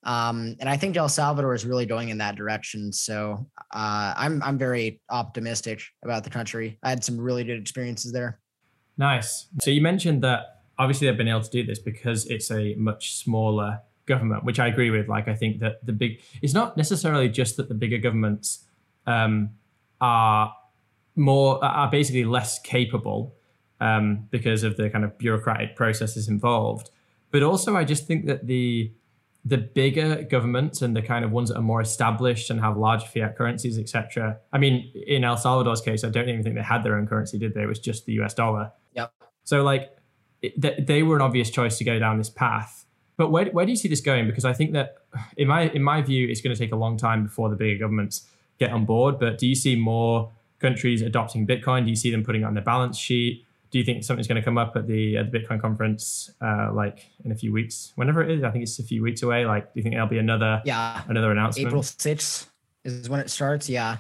[0.05, 2.93] Um, and I think El Salvador is really going in that direction.
[2.93, 6.79] So uh, I'm I'm very optimistic about the country.
[6.83, 8.39] I had some really good experiences there.
[8.97, 9.49] Nice.
[9.63, 13.15] So you mentioned that obviously they've been able to do this because it's a much
[13.15, 15.09] smaller government, which I agree with.
[15.09, 18.65] Like I think that the big it's not necessarily just that the bigger governments
[19.07, 19.51] um,
[20.01, 20.55] are
[21.17, 23.35] more are basically less capable
[23.81, 26.91] um, because of the kind of bureaucratic processes involved,
[27.31, 28.93] but also I just think that the
[29.47, 33.05] the bigger governments and the kind of ones that are more established and have large
[33.05, 34.39] fiat currencies, etc.
[34.53, 37.39] I mean, in El Salvador's case, I don't even think they had their own currency,
[37.39, 37.63] did they?
[37.63, 38.73] It was just the US dollar.
[38.95, 39.13] Yep.
[39.45, 39.94] So like
[40.57, 42.85] they were an obvious choice to go down this path.
[43.17, 44.27] But where, where do you see this going?
[44.27, 44.97] Because I think that
[45.37, 47.79] in my in my view, it's going to take a long time before the bigger
[47.79, 48.27] governments
[48.59, 49.19] get on board.
[49.21, 51.85] But do you see more countries adopting Bitcoin?
[51.85, 53.45] Do you see them putting it on their balance sheet?
[53.71, 56.71] Do you think something's going to come up at the at the Bitcoin conference, uh,
[56.73, 58.43] like in a few weeks, whenever it is?
[58.45, 59.47] I think it's a few weeks away.
[59.47, 61.03] Like, do you think there'll be another Yeah.
[61.09, 61.69] another announcement?
[61.69, 62.49] April 6th
[62.85, 63.69] is when it starts.
[63.69, 63.99] Yeah.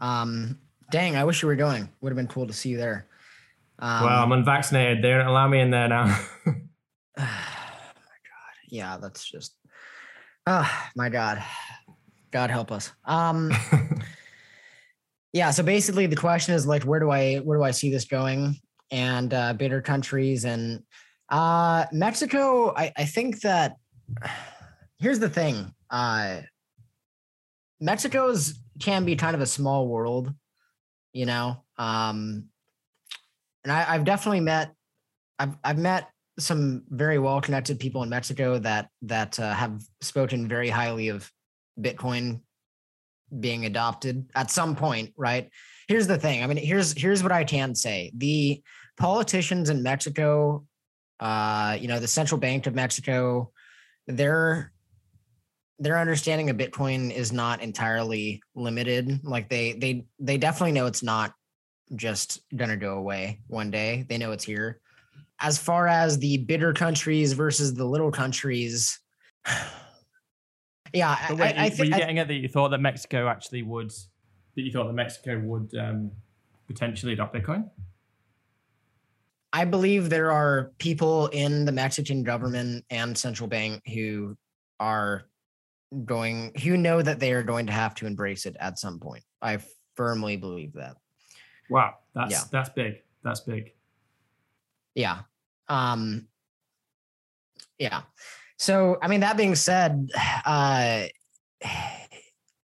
[0.00, 0.58] Um,
[0.90, 1.88] dang, I wish you were going.
[2.00, 3.06] Would have been cool to see you there.
[3.78, 5.02] Um, well, I'm unvaccinated.
[5.02, 6.04] They don't allow me in there now.
[6.46, 6.52] oh
[7.16, 8.54] my God.
[8.68, 9.54] Yeah, that's just,
[10.46, 11.42] oh my God.
[12.30, 12.92] God help us.
[13.04, 13.52] Um,
[15.32, 15.50] yeah.
[15.50, 18.56] So basically the question is like, where do I, where do I see this going?
[18.90, 20.82] And uh, bitter countries and
[21.28, 23.76] uh, Mexico, I, I think that
[24.98, 25.72] here's the thing.
[25.90, 26.40] Uh,
[27.80, 30.32] Mexico's can be kind of a small world,
[31.12, 31.62] you know.
[31.76, 32.48] Um,
[33.64, 34.72] and I, I've definitely met,
[35.38, 40.48] I've I've met some very well connected people in Mexico that that uh, have spoken
[40.48, 41.30] very highly of
[41.80, 42.40] Bitcoin
[43.40, 45.50] being adopted at some point, right?
[45.88, 46.42] Here's the thing.
[46.42, 48.12] I mean, here's here's what I can say.
[48.16, 48.62] The
[48.96, 50.64] politicians in Mexico,
[51.20, 53.50] uh, you know, the central bank of Mexico,
[54.06, 54.72] their
[55.78, 59.20] their understanding of Bitcoin is not entirely limited.
[59.24, 61.32] Like they they they definitely know it's not
[61.94, 64.04] just gonna go away one day.
[64.08, 64.80] They know it's here.
[65.40, 68.98] As far as the bitter countries versus the little countries,
[70.92, 72.80] yeah, I, wait, I, I were think you I- getting at that you thought that
[72.80, 76.10] Mexico actually would, that you thought that Mexico would um,
[76.66, 77.68] potentially adopt Bitcoin?
[79.52, 84.36] I believe there are people in the Mexican government and central bank who
[84.80, 85.26] are
[86.04, 89.22] going who know that they are going to have to embrace it at some point.
[89.40, 89.58] I
[89.94, 90.96] firmly believe that.
[91.70, 92.40] Wow, that's Yeah.
[92.50, 93.02] that's big.
[93.22, 93.72] That's big.
[94.94, 95.20] Yeah.
[95.68, 96.28] Um
[97.78, 98.02] yeah.
[98.58, 100.10] So I mean that being said,
[100.44, 101.04] uh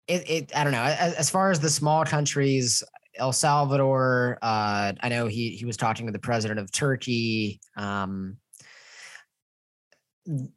[0.08, 0.82] it, it I don't know.
[0.82, 2.82] As, as far as the small countries,
[3.16, 7.60] El Salvador, uh I know he he was talking to the president of Turkey.
[7.76, 8.38] Um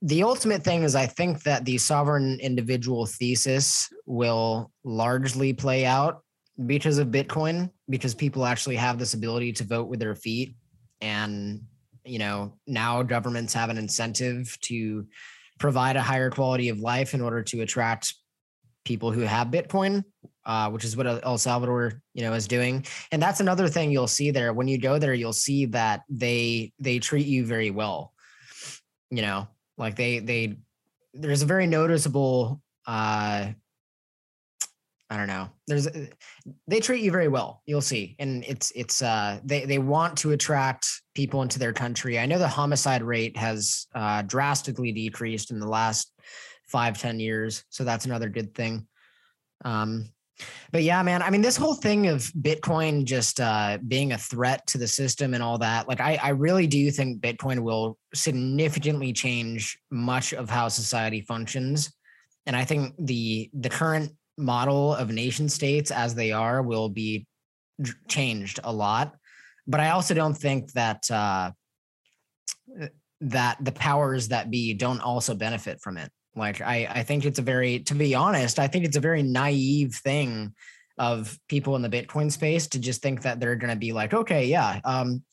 [0.02, 6.24] the ultimate thing is I think that the sovereign individual thesis will largely play out
[6.66, 10.56] because of Bitcoin, because people actually have this ability to vote with their feet.
[11.02, 11.62] And
[12.06, 15.06] you know now governments have an incentive to
[15.60, 18.16] provide a higher quality of life in order to attract
[18.86, 20.04] people who have bitcoin
[20.50, 22.84] uh, which is what el salvador you know is doing.
[23.12, 24.52] And that's another thing you'll see there.
[24.52, 28.14] When you go there you'll see that they they treat you very well.
[29.12, 29.48] You know
[29.78, 30.58] like they they
[31.14, 33.52] there's a very noticeable uh
[35.12, 35.50] I don't know.
[35.66, 35.88] There's
[36.68, 37.64] they treat you very well.
[37.66, 42.20] You'll see, and it's it's uh they they want to attract people into their country.
[42.20, 46.14] I know the homicide rate has uh, drastically decreased in the last
[46.68, 48.88] five ten years, so that's another good thing.
[49.66, 50.12] Um,
[50.72, 51.24] but yeah, man.
[51.24, 55.34] I mean, this whole thing of Bitcoin just uh, being a threat to the system
[55.34, 55.88] and all that.
[55.88, 61.92] Like, I I really do think Bitcoin will significantly change much of how society functions,
[62.46, 67.28] and I think the the current model of nation states as they are will be
[68.08, 69.16] changed a lot.
[69.68, 71.52] But i also don't think that uh
[73.22, 76.12] that the powers that be don't also benefit from it.
[76.36, 79.24] Like i i think it's a very to be honest i think it's a very
[79.24, 80.54] naive thing
[80.98, 84.14] of people in the bitcoin space to just think that they're going to be like
[84.14, 85.24] okay yeah um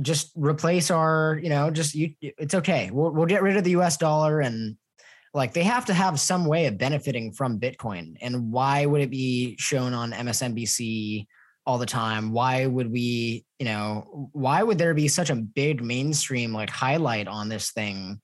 [0.00, 2.90] just replace our you know just you it's okay.
[2.92, 4.76] We'll, we'll get rid of the us dollar and
[5.32, 9.10] like they have to have some way of benefiting from bitcoin and why would it
[9.10, 11.26] be shown on msnbc
[11.66, 15.82] all the time why would we you know why would there be such a big
[15.82, 18.20] mainstream like highlight on this thing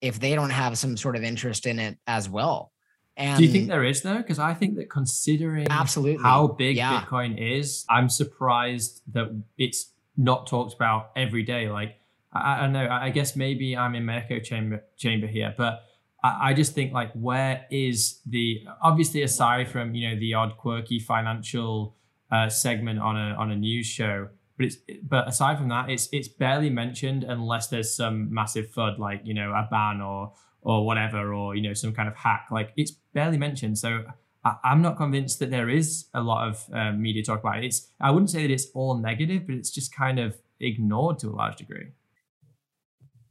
[0.00, 2.72] if they don't have some sort of interest in it as well
[3.18, 4.18] and Do you think there is though?
[4.18, 9.90] Because I think that considering absolutely how big yeah Bitcoin is, I'm surprised that it's
[10.16, 11.68] not talked about every day.
[11.68, 11.96] Like
[12.32, 12.84] I, I don't know.
[12.84, 15.82] I I guess maybe I'm in my echo chamber chamber here, but
[16.22, 20.98] I, just think like where is the obviously aside from you know the odd quirky
[20.98, 21.96] financial
[22.30, 26.08] uh, segment on a on a news show, but it's but aside from that, it's
[26.12, 30.84] it's barely mentioned unless there's some massive fud like you know a ban or or
[30.84, 32.46] whatever or you know some kind of hack.
[32.50, 34.04] Like it's barely mentioned, so.
[34.44, 37.64] I- I'm not convinced that there is a lot of um, media talk about it.
[37.64, 41.28] It's I wouldn't say that it's all negative, but it's just kind of ignored to
[41.28, 41.88] a large degree.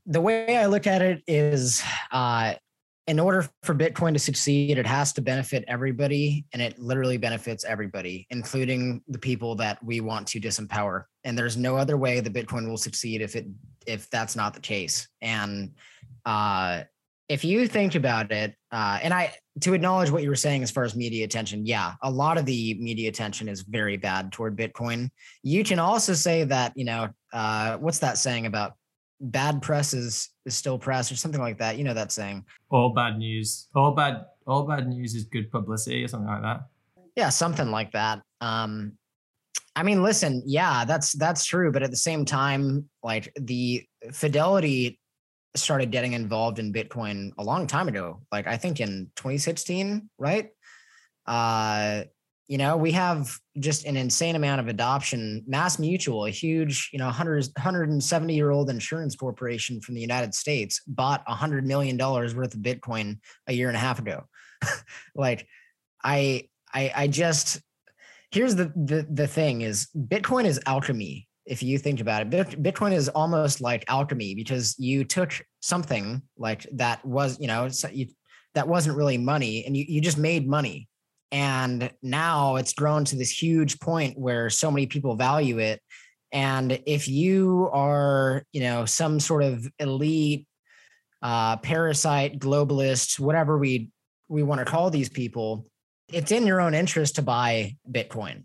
[0.06, 2.56] the way I look at it is uh,
[3.08, 7.64] in order for Bitcoin to succeed, it has to benefit everybody, and it literally benefits
[7.64, 11.06] everybody, including the people that we want to disempower.
[11.24, 13.48] And there's no other way that Bitcoin will succeed if it
[13.86, 15.08] if that's not the case.
[15.22, 15.72] And
[16.26, 16.84] uh,
[17.30, 20.72] if you think about it, uh, and I to acknowledge what you were saying as
[20.72, 24.58] far as media attention, yeah, a lot of the media attention is very bad toward
[24.58, 25.10] Bitcoin.
[25.44, 28.74] You can also say that, you know, uh, what's that saying about
[29.20, 31.78] bad press is is still press or something like that.
[31.78, 32.46] You know that saying.
[32.70, 33.68] All bad news.
[33.76, 36.62] All bad all bad news is good publicity or something like that.
[37.16, 38.22] Yeah, something like that.
[38.42, 38.94] Um
[39.76, 45.00] I mean, listen, yeah, that's that's true, but at the same time, like the Fidelity
[45.56, 50.50] started getting involved in Bitcoin a long time ago, like I think in 2016, right?
[51.28, 52.04] Uh,
[52.48, 55.44] you know, we have just an insane amount of adoption.
[55.48, 60.34] Mass Mutual, a huge, you know, 100, 170 year old insurance corporation from the United
[60.34, 64.24] States, bought $100 million worth of Bitcoin a year and a half ago.
[65.16, 65.46] like,
[66.04, 67.62] I, I, I just,
[68.32, 72.92] here's the, the, the thing is Bitcoin is alchemy if you think about it bitcoin
[72.92, 78.06] is almost like alchemy because you took something like that was you know you,
[78.54, 80.90] that wasn't really money and you, you just made money
[81.32, 85.82] and now it's grown to this huge point where so many people value it
[86.32, 90.46] and if you are you know some sort of elite
[91.22, 93.90] uh, parasite globalist whatever we
[94.30, 95.66] we want to call these people
[96.14, 98.44] it's in your own interest to buy bitcoin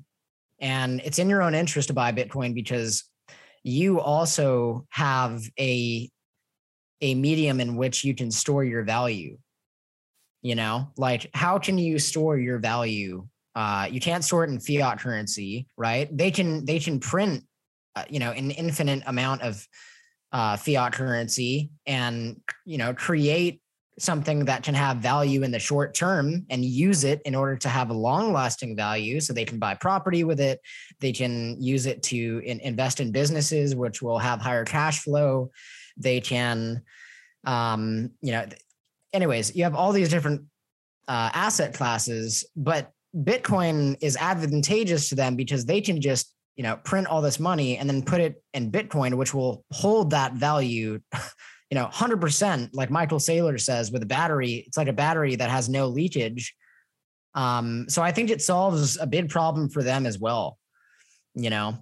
[0.62, 3.04] and it's in your own interest to buy Bitcoin because
[3.64, 6.08] you also have a
[7.00, 9.36] a medium in which you can store your value.
[10.42, 13.26] You know, like how can you store your value?
[13.54, 16.14] Uh, you can't store it in fiat currency, right?
[16.16, 17.44] They can they can print,
[17.94, 19.66] uh, you know, an infinite amount of
[20.32, 23.60] uh, fiat currency and you know create
[23.98, 27.68] something that can have value in the short term and use it in order to
[27.68, 30.60] have a long lasting value so they can buy property with it
[31.00, 35.50] they can use it to in, invest in businesses which will have higher cash flow
[35.98, 36.80] they can
[37.44, 38.46] um you know
[39.12, 40.42] anyways you have all these different
[41.08, 46.76] uh, asset classes but bitcoin is advantageous to them because they can just you know
[46.84, 50.98] print all this money and then put it in bitcoin which will hold that value
[51.72, 55.48] you know, 100%, like Michael Saylor says, with a battery, it's like a battery that
[55.48, 56.54] has no leakage.
[57.34, 60.58] Um, so I think it solves a big problem for them as well.
[61.34, 61.78] You know,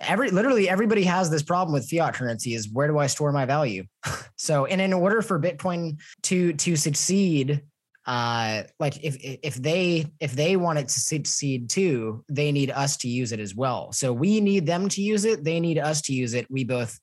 [0.00, 3.44] every literally everybody has this problem with fiat currency is where do I store my
[3.44, 3.84] value?
[4.36, 7.62] so, and in order for Bitcoin to to succeed,
[8.06, 12.96] uh, like if if they if they want it to succeed too, they need us
[12.98, 13.92] to use it as well.
[13.92, 15.44] So we need them to use it.
[15.44, 16.46] They need us to use it.
[16.50, 16.98] We both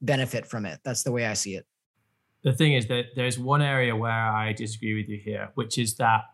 [0.00, 0.80] benefit from it.
[0.84, 1.66] That's the way I see it.
[2.42, 5.94] The thing is that there's one area where I disagree with you here, which is
[5.94, 6.24] that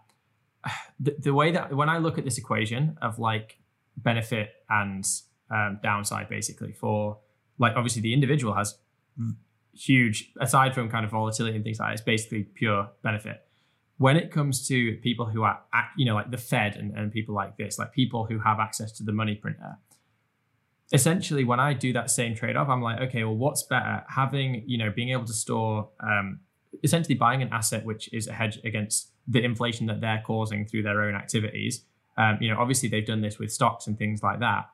[1.00, 3.58] the, the way that when I look at this equation of like
[3.96, 5.06] benefit and
[5.50, 7.18] um, downside, basically for
[7.58, 8.78] like obviously the individual has
[9.72, 13.46] huge aside from kind of volatility and things like that, it's basically pure benefit.
[13.98, 17.12] When it comes to people who are, at, you know, like the Fed and, and
[17.12, 19.78] people like this, like people who have access to the money printer,
[20.92, 24.02] essentially when I do that same trade off, I'm like, okay, well, what's better?
[24.08, 26.40] Having, you know, being able to store, um,
[26.82, 30.82] essentially buying an asset which is a hedge against the inflation that they're causing through
[30.82, 31.84] their own activities.
[32.16, 34.70] Um, you know, obviously they've done this with stocks and things like that.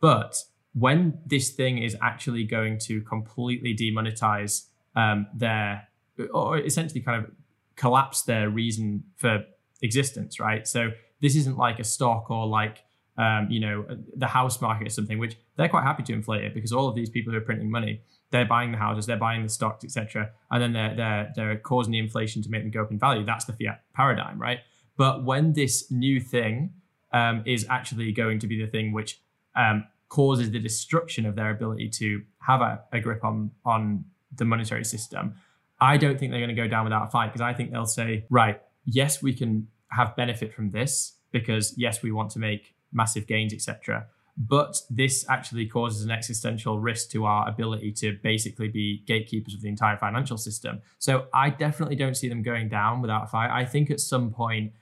[0.00, 0.36] But
[0.74, 5.88] when this thing is actually going to completely demonetize um, their,
[6.32, 7.30] or essentially kind of
[7.76, 9.44] collapse their reason for
[9.82, 10.66] existence, right?
[10.66, 10.90] So
[11.20, 12.82] this isn't like a stock or like
[13.18, 16.54] um, you know, the house market or something, which they're quite happy to inflate it
[16.54, 19.42] because all of these people who are printing money, they're buying the houses, they're buying
[19.42, 22.82] the stocks, etc., and then they're they're they're causing the inflation to make them go
[22.82, 23.24] up in value.
[23.24, 24.60] That's the fiat paradigm, right?
[24.96, 26.74] But when this new thing
[27.12, 29.20] um, is actually going to be the thing which
[29.56, 34.04] um, causes the destruction of their ability to have a, a grip on on
[34.34, 35.34] the monetary system,
[35.80, 37.86] I don't think they're going to go down without a fight because I think they'll
[37.86, 42.74] say, right, yes, we can have benefit from this because yes, we want to make
[42.92, 44.06] massive gains, etc.
[44.36, 49.62] But this actually causes an existential risk to our ability to basically be gatekeepers of
[49.62, 50.82] the entire financial system.
[50.98, 53.50] So I definitely don't see them going down without a fight.
[53.50, 54.72] I think at some point,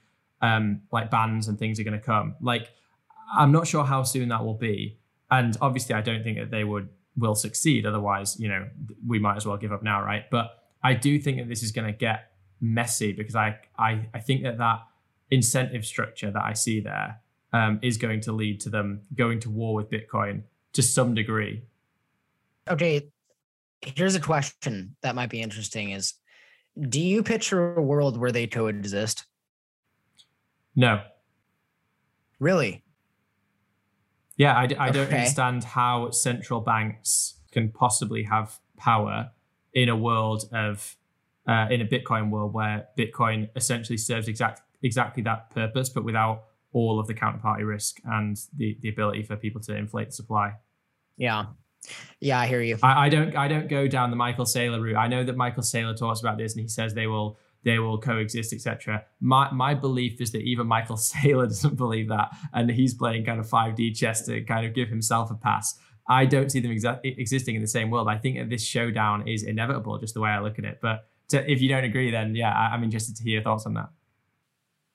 [0.41, 2.35] um, like bans and things are going to come.
[2.41, 2.69] Like
[3.37, 4.97] I'm not sure how soon that will be,
[5.31, 7.85] and obviously I don't think that they would will succeed.
[7.85, 8.67] Otherwise, you know,
[9.07, 10.29] we might as well give up now, right?
[10.29, 14.19] But I do think that this is going to get messy because I I I
[14.19, 14.81] think that that
[15.31, 17.19] incentive structure that I see there
[17.53, 21.63] um, is going to lead to them going to war with Bitcoin to some degree.
[22.69, 23.09] Okay,
[23.81, 26.13] here's a question that might be interesting: Is
[26.89, 29.25] do you picture a world where they coexist?
[30.75, 31.01] No.
[32.39, 32.83] Really?
[34.37, 35.17] Yeah, I, I don't okay.
[35.17, 39.31] understand how central banks can possibly have power
[39.73, 40.97] in a world of
[41.47, 46.45] uh, in a Bitcoin world where Bitcoin essentially serves exact exactly that purpose, but without
[46.73, 50.53] all of the counterparty risk and the the ability for people to inflate the supply.
[51.17, 51.45] Yeah.
[52.19, 52.77] Yeah, I hear you.
[52.81, 54.95] I, I don't I don't go down the Michael Saylor route.
[54.95, 57.97] I know that Michael Saylor talks about this and he says they will they will
[57.97, 59.03] coexist, etc.
[59.19, 63.39] My my belief is that even Michael Saylor doesn't believe that, and he's playing kind
[63.39, 65.77] of 5D chess to kind of give himself a pass.
[66.07, 68.07] I don't see them exa- existing in the same world.
[68.07, 70.77] I think that this showdown is inevitable, just the way I look at it.
[70.79, 73.65] But to, if you don't agree, then yeah, I, I'm interested to hear your thoughts
[73.65, 73.89] on that.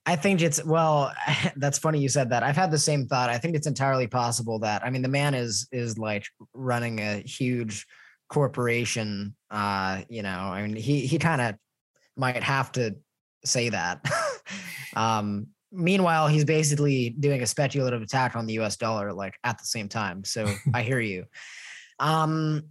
[0.06, 1.12] I think it's well.
[1.56, 2.44] That's funny you said that.
[2.44, 3.30] I've had the same thought.
[3.30, 7.18] I think it's entirely possible that I mean the man is is like running a
[7.18, 7.86] huge
[8.28, 9.34] corporation.
[9.50, 11.56] Uh, you know, I mean he he kind of
[12.20, 12.94] might have to
[13.44, 14.04] say that.
[14.96, 18.76] um, meanwhile, he's basically doing a speculative attack on the U.S.
[18.76, 20.24] dollar like at the same time.
[20.24, 21.24] So I hear you.
[21.98, 22.64] Um,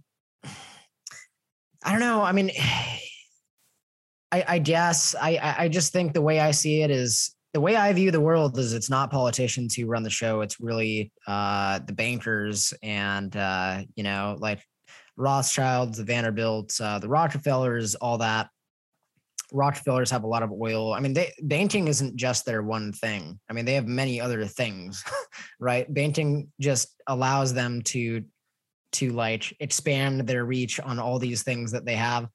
[1.82, 2.22] I don't know.
[2.22, 2.50] I mean.
[4.32, 7.74] I, I guess I I just think the way I see it is the way
[7.74, 10.40] I view the world is it's not politicians who run the show.
[10.40, 14.64] It's really uh, the bankers and uh, you know like
[15.16, 18.48] Rothschilds, the Vanderbilts, uh, the Rockefellers, all that.
[19.52, 20.92] Rockefellers have a lot of oil.
[20.92, 23.38] I mean, they, banking isn't just their one thing.
[23.48, 25.04] I mean, they have many other things,
[25.60, 25.92] right?
[25.92, 28.24] Banking just allows them to
[28.92, 32.26] to like expand their reach on all these things that they have.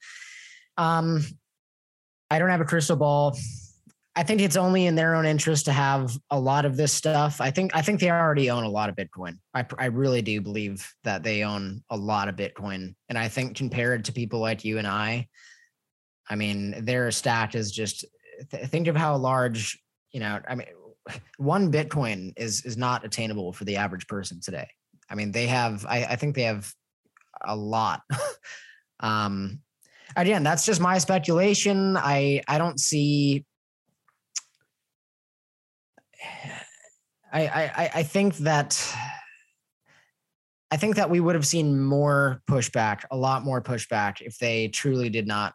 [0.78, 1.22] Um,
[2.32, 3.38] I don't have a crystal ball.
[4.18, 7.42] I think it's only in their own interest to have a lot of this stuff.
[7.42, 9.40] I think I think they already own a lot of Bitcoin.
[9.54, 13.58] I I really do believe that they own a lot of Bitcoin, and I think
[13.58, 15.28] compared to people like you and I,
[16.30, 18.06] I mean, their stack is just.
[18.52, 19.80] Th- think of how large.
[20.12, 20.68] You know, I mean,
[21.38, 24.68] one Bitcoin is is not attainable for the average person today.
[25.10, 25.86] I mean, they have.
[25.88, 26.72] I I think they have
[27.44, 28.02] a lot.
[29.00, 29.60] um,
[30.16, 31.98] again, that's just my speculation.
[31.98, 33.46] I I don't see.
[37.32, 38.96] I I I think that.
[40.72, 44.68] I think that we would have seen more pushback, a lot more pushback, if they
[44.68, 45.54] truly did not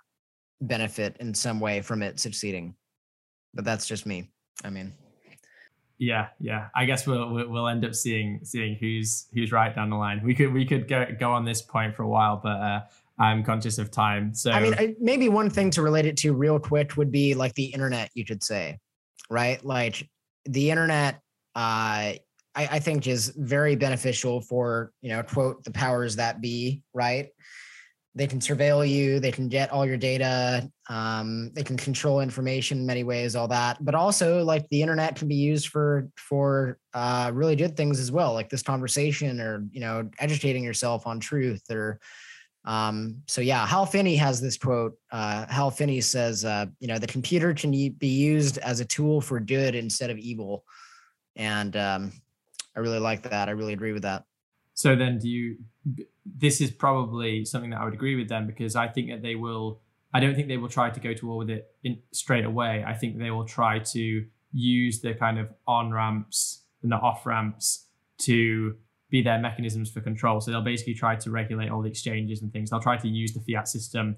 [0.61, 2.75] benefit in some way from it succeeding.
[3.55, 4.31] But that's just me.
[4.65, 4.93] I mean,
[6.01, 6.69] yeah, yeah.
[6.75, 10.23] I guess we'll we'll end up seeing seeing who's who's right down the line.
[10.25, 12.81] We could we could go go on this point for a while, but uh,
[13.19, 14.35] I'm conscious of time.
[14.35, 17.53] So I mean, maybe one thing to relate it to real quick would be like
[17.53, 18.11] the internet.
[18.15, 18.79] You could say,
[19.29, 19.63] right?
[19.63, 20.09] Like
[20.47, 21.17] the internet,
[21.55, 22.23] uh, I,
[22.55, 27.29] I think is very beneficial for you know quote the powers that be, right?
[28.15, 29.21] They can surveil you.
[29.21, 30.69] They can get all your data.
[30.89, 33.85] Um, they can control information in many ways, all that.
[33.85, 38.11] But also, like the internet can be used for for uh, really good things as
[38.11, 42.01] well, like this conversation, or you know, educating yourself on truth, or
[42.65, 44.95] um, so yeah, Hal Finney has this quote.
[45.11, 49.21] Uh, Hal Finney says, uh, you know, the computer can be used as a tool
[49.21, 50.65] for good instead of evil.
[51.37, 52.13] And um,
[52.77, 53.49] I really like that.
[53.49, 54.25] I really agree with that.
[54.81, 55.59] So then do you,
[56.25, 59.35] this is probably something that I would agree with them because I think that they
[59.35, 59.83] will,
[60.15, 62.83] I don't think they will try to go to war with it in, straight away.
[62.87, 64.25] I think they will try to
[64.55, 67.89] use the kind of on ramps and the off ramps
[68.21, 68.77] to
[69.11, 70.41] be their mechanisms for control.
[70.41, 72.71] So they'll basically try to regulate all the exchanges and things.
[72.71, 74.17] They'll try to use the fiat system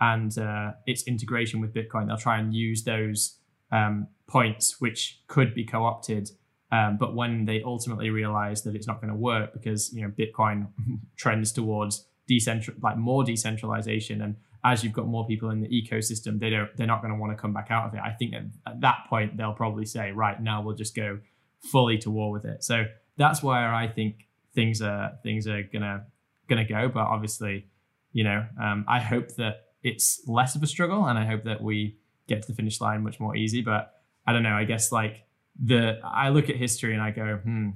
[0.00, 2.06] and uh, its integration with Bitcoin.
[2.06, 3.40] They'll try and use those
[3.72, 6.30] um, points which could be co-opted.
[6.74, 10.08] Um, but when they ultimately realize that it's not going to work because you know
[10.08, 10.66] Bitcoin
[11.16, 16.40] trends towards decentral, like more decentralization, and as you've got more people in the ecosystem,
[16.40, 18.00] they don't, they're not going to want to come back out of it.
[18.02, 21.20] I think at, at that point they'll probably say, right now we'll just go
[21.60, 22.64] fully to war with it.
[22.64, 26.06] So that's where I think things are things are gonna
[26.48, 26.88] gonna go.
[26.88, 27.68] But obviously,
[28.12, 31.62] you know, um, I hope that it's less of a struggle, and I hope that
[31.62, 33.62] we get to the finish line much more easy.
[33.62, 33.92] But
[34.26, 34.54] I don't know.
[34.54, 35.24] I guess like
[35.62, 37.70] the I look at history and I go, hmm,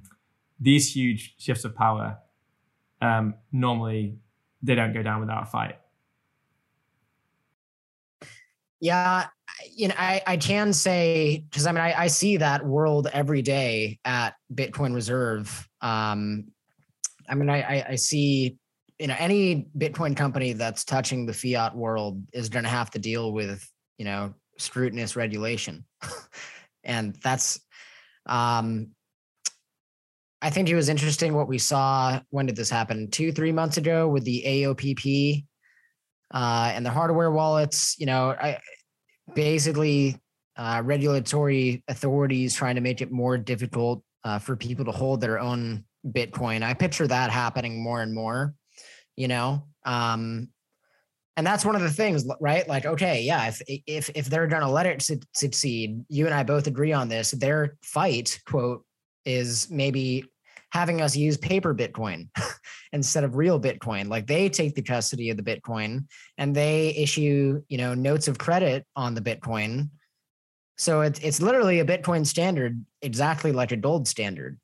[0.60, 2.18] these huge shifts of power
[3.00, 4.18] um, normally
[4.62, 5.78] they don't go down without a fight.
[8.80, 9.26] Yeah,
[9.72, 13.42] you know, I, I can say because I mean I, I see that world every
[13.42, 15.68] day at Bitcoin Reserve.
[15.80, 16.52] Um,
[17.28, 18.56] I mean, I, I see,
[18.98, 22.98] you know, any Bitcoin company that's touching the fiat world is going to have to
[22.98, 25.84] deal with, you know, scrutinous regulation.
[26.84, 27.60] and that's,
[28.28, 28.88] um,
[30.40, 32.20] I think it was interesting what we saw.
[32.30, 33.10] When did this happen?
[33.10, 35.44] Two, three months ago with the AOPP
[36.32, 37.96] uh, and the hardware wallets.
[37.98, 38.58] You know, I
[39.34, 40.16] basically
[40.56, 45.40] uh, regulatory authorities trying to make it more difficult uh, for people to hold their
[45.40, 46.62] own Bitcoin.
[46.62, 48.54] I picture that happening more and more,
[49.16, 49.64] you know.
[49.84, 50.48] Um,
[51.38, 52.66] and that's one of the things, right?
[52.66, 56.34] Like, okay, yeah, if if if they're going to let it su- succeed, you and
[56.34, 57.30] I both agree on this.
[57.30, 58.84] Their fight, quote,
[59.24, 60.24] is maybe
[60.72, 62.26] having us use paper Bitcoin
[62.92, 64.08] instead of real Bitcoin.
[64.08, 66.06] Like they take the custody of the Bitcoin
[66.38, 69.90] and they issue, you know, notes of credit on the Bitcoin.
[70.76, 74.58] So it's it's literally a Bitcoin standard, exactly like a gold standard.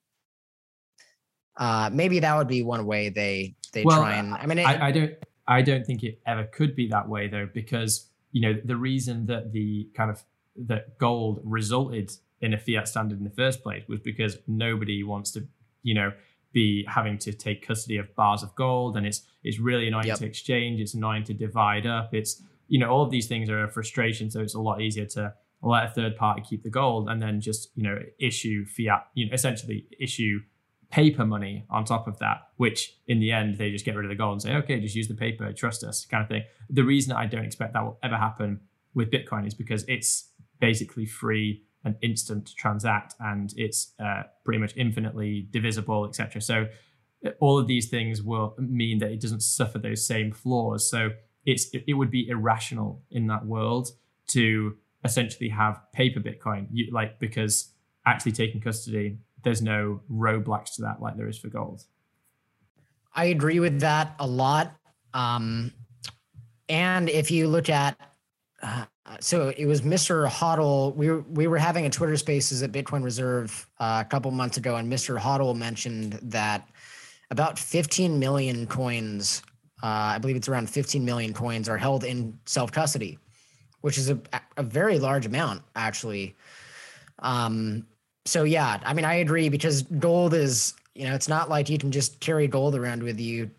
[1.57, 4.35] Uh, maybe that would be one way they they Well, try and.
[4.35, 5.12] I mean, it, I, I don't
[5.47, 9.26] I don't think it ever could be that way though, because you know the reason
[9.26, 10.22] that the kind of
[10.57, 15.30] that gold resulted in a fiat standard in the first place was because nobody wants
[15.32, 15.47] to,
[15.82, 16.12] you know,
[16.53, 20.18] be having to take custody of bars of gold, and it's it's really annoying Yep.
[20.18, 20.80] to exchange.
[20.80, 22.14] It's annoying to divide up.
[22.14, 25.07] It's you know all of these things are a frustration, so it's a lot easier
[25.07, 29.07] to let a third party keep the gold and then just you know issue fiat,
[29.14, 30.40] you know, essentially issue
[30.95, 34.11] paper money on top of that, which in the end they just get rid of
[34.11, 36.45] the gold and say, okay, just use the paper, trust us, kind of thing.
[36.70, 38.61] The reason I don't expect that will ever happen
[38.95, 40.30] with Bitcoin is because it's
[40.61, 46.40] basically free and instant to transact, and it's uh, pretty much infinitely divisible, etc.
[46.40, 46.68] So
[47.26, 50.88] uh, all of these things will mean that it doesn't suffer those same flaws.
[50.88, 51.11] So
[51.45, 53.88] it's it, it would be irrational in that world
[54.28, 57.72] to essentially have paper Bitcoin, you, like because
[58.07, 61.82] actually taking custody there's no roadblocks to that like there is for gold.
[63.14, 64.76] I agree with that a lot.
[65.12, 65.72] Um,
[66.68, 67.99] and if you look at,
[68.62, 68.86] uh,
[69.20, 70.28] so it was Mr.
[70.28, 70.95] Hodl.
[70.97, 74.57] We were, we were having a Twitter Spaces at Bitcoin Reserve uh, a couple months
[74.57, 75.18] ago, and Mr.
[75.18, 76.68] Hodl mentioned that
[77.30, 79.42] about 15 million coins,
[79.82, 83.18] uh, I believe it's around 15 million coins, are held in self custody,
[83.82, 84.18] which is a,
[84.57, 86.34] a very large amount actually.
[87.20, 87.86] Um,
[88.27, 91.79] so yeah, I mean, I agree because gold is, you know, it's not like you
[91.79, 93.51] can just carry gold around with you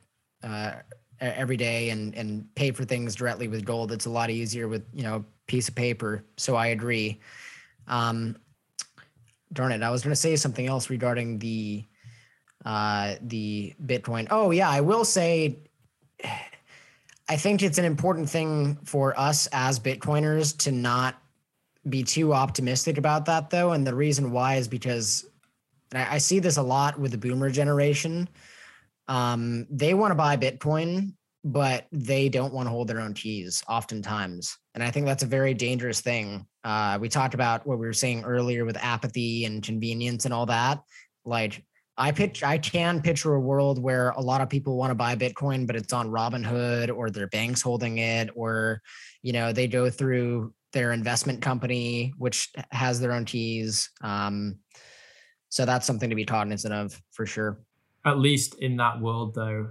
[0.44, 0.74] uh,
[1.20, 3.92] every day and and pay for things directly with gold.
[3.92, 6.24] It's a lot easier with you know piece of paper.
[6.38, 7.20] So I agree.
[7.88, 8.38] Um,
[9.54, 11.86] darn it, I was going to say something else regarding the
[12.66, 14.28] uh, the Bitcoin.
[14.32, 15.60] Oh yeah, I will say.
[17.28, 21.16] I think it's an important thing for us as Bitcoiners to not
[21.88, 23.72] be too optimistic about that though.
[23.72, 25.26] And the reason why is because
[25.94, 28.28] I, I see this a lot with the boomer generation.
[29.08, 31.14] Um, they want to buy bitcoin
[31.48, 34.58] but they don't want to hold their own keys oftentimes.
[34.74, 36.46] And i think that's a very dangerous thing.
[36.64, 40.48] Uh, we talked about what we were saying earlier with apathy and convenience and all
[40.48, 40.82] that.
[41.24, 41.64] Like
[41.98, 45.16] i pitch i can picture a world where a lot of people want to buy
[45.16, 48.82] bitcoin but it's on robinhood or their bank's holding it or
[49.22, 53.90] you know they go through their investment company, which has their own keys.
[54.02, 54.60] Um,
[55.48, 57.58] so that's something to be cognizant of for sure.
[58.06, 59.70] At least in that world, though,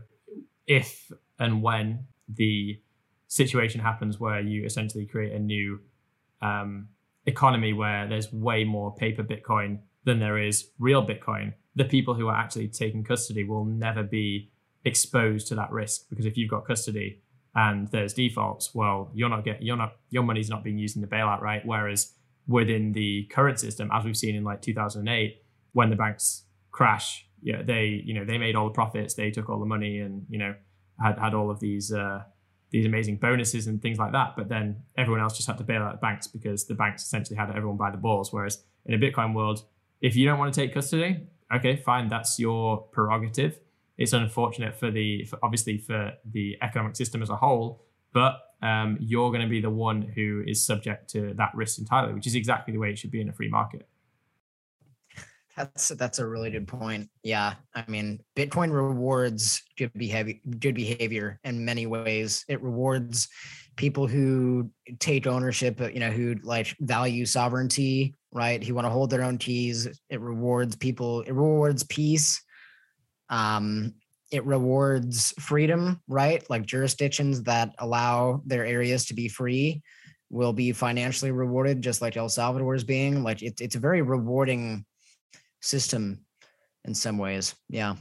[0.66, 2.80] if and when the
[3.28, 5.78] situation happens where you essentially create a new
[6.40, 6.88] um,
[7.26, 12.28] economy where there's way more paper Bitcoin than there is real Bitcoin, the people who
[12.28, 14.50] are actually taking custody will never be
[14.86, 17.20] exposed to that risk because if you've got custody
[17.54, 21.08] and there's defaults, well, you're not you're not your money's not being used in the
[21.08, 21.64] bailout, right?
[21.64, 22.12] Whereas
[22.46, 25.42] within the current system, as we've seen in like 2008,
[25.72, 29.48] when the banks crash, yeah, they you know they made all the profits, they took
[29.48, 30.54] all the money, and you know
[31.00, 32.24] had had all of these uh,
[32.70, 34.34] these amazing bonuses and things like that.
[34.36, 37.36] But then everyone else just had to bail out the banks because the banks essentially
[37.36, 38.32] had everyone by the balls.
[38.32, 39.64] Whereas in a Bitcoin world,
[40.00, 43.58] if you don't want to take custody, okay, fine, that's your prerogative
[43.96, 48.96] it's unfortunate for the for obviously for the economic system as a whole but um,
[49.00, 52.34] you're going to be the one who is subject to that risk entirely which is
[52.34, 53.88] exactly the way it should be in a free market
[55.56, 57.08] That's that's a really good point.
[57.22, 62.44] Yeah, I mean, Bitcoin rewards good behavior, good behavior in many ways.
[62.48, 63.28] It rewards
[63.76, 68.62] people who take ownership, you know, who like value sovereignty, right?
[68.62, 69.86] Who want to hold their own keys.
[70.10, 71.22] It rewards people.
[71.22, 72.42] It rewards peace.
[73.30, 73.94] Um,
[74.30, 76.48] it rewards freedom, right?
[76.50, 79.82] Like jurisdictions that allow their areas to be free
[80.30, 83.22] will be financially rewarded, just like El Salvador is being.
[83.22, 84.84] Like it's it's a very rewarding
[85.60, 86.24] system
[86.84, 87.54] in some ways.
[87.68, 87.96] Yeah.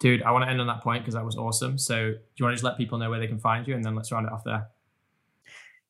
[0.00, 2.44] dude i want to end on that point because that was awesome so do you
[2.44, 4.26] want to just let people know where they can find you and then let's round
[4.26, 4.66] it off there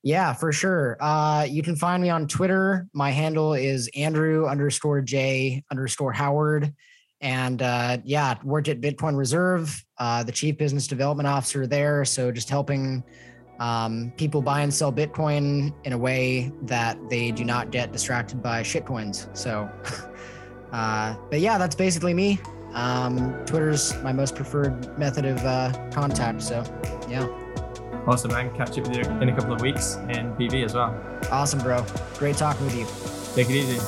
[0.02, 0.96] Yeah, for sure.
[1.00, 2.88] Uh, you can find me on Twitter.
[2.92, 6.74] My handle is Andrew underscore J underscore Howard.
[7.22, 12.04] And uh, yeah, worked at Bitcoin Reserve, uh, the chief business development officer there.
[12.04, 13.04] So just helping
[13.60, 18.42] um, people buy and sell Bitcoin in a way that they do not get distracted
[18.42, 19.34] by shitcoins.
[19.36, 19.70] So,
[20.72, 22.40] uh, but yeah, that's basically me.
[22.74, 26.42] Um, Twitter's my most preferred method of uh, contact.
[26.42, 26.64] So,
[27.08, 27.28] yeah.
[28.06, 28.52] Awesome, man.
[28.56, 31.00] Catch up with you in a couple of weeks in PV as well.
[31.30, 31.86] Awesome, bro.
[32.18, 32.86] Great talking with you.
[33.36, 33.78] Take it easy.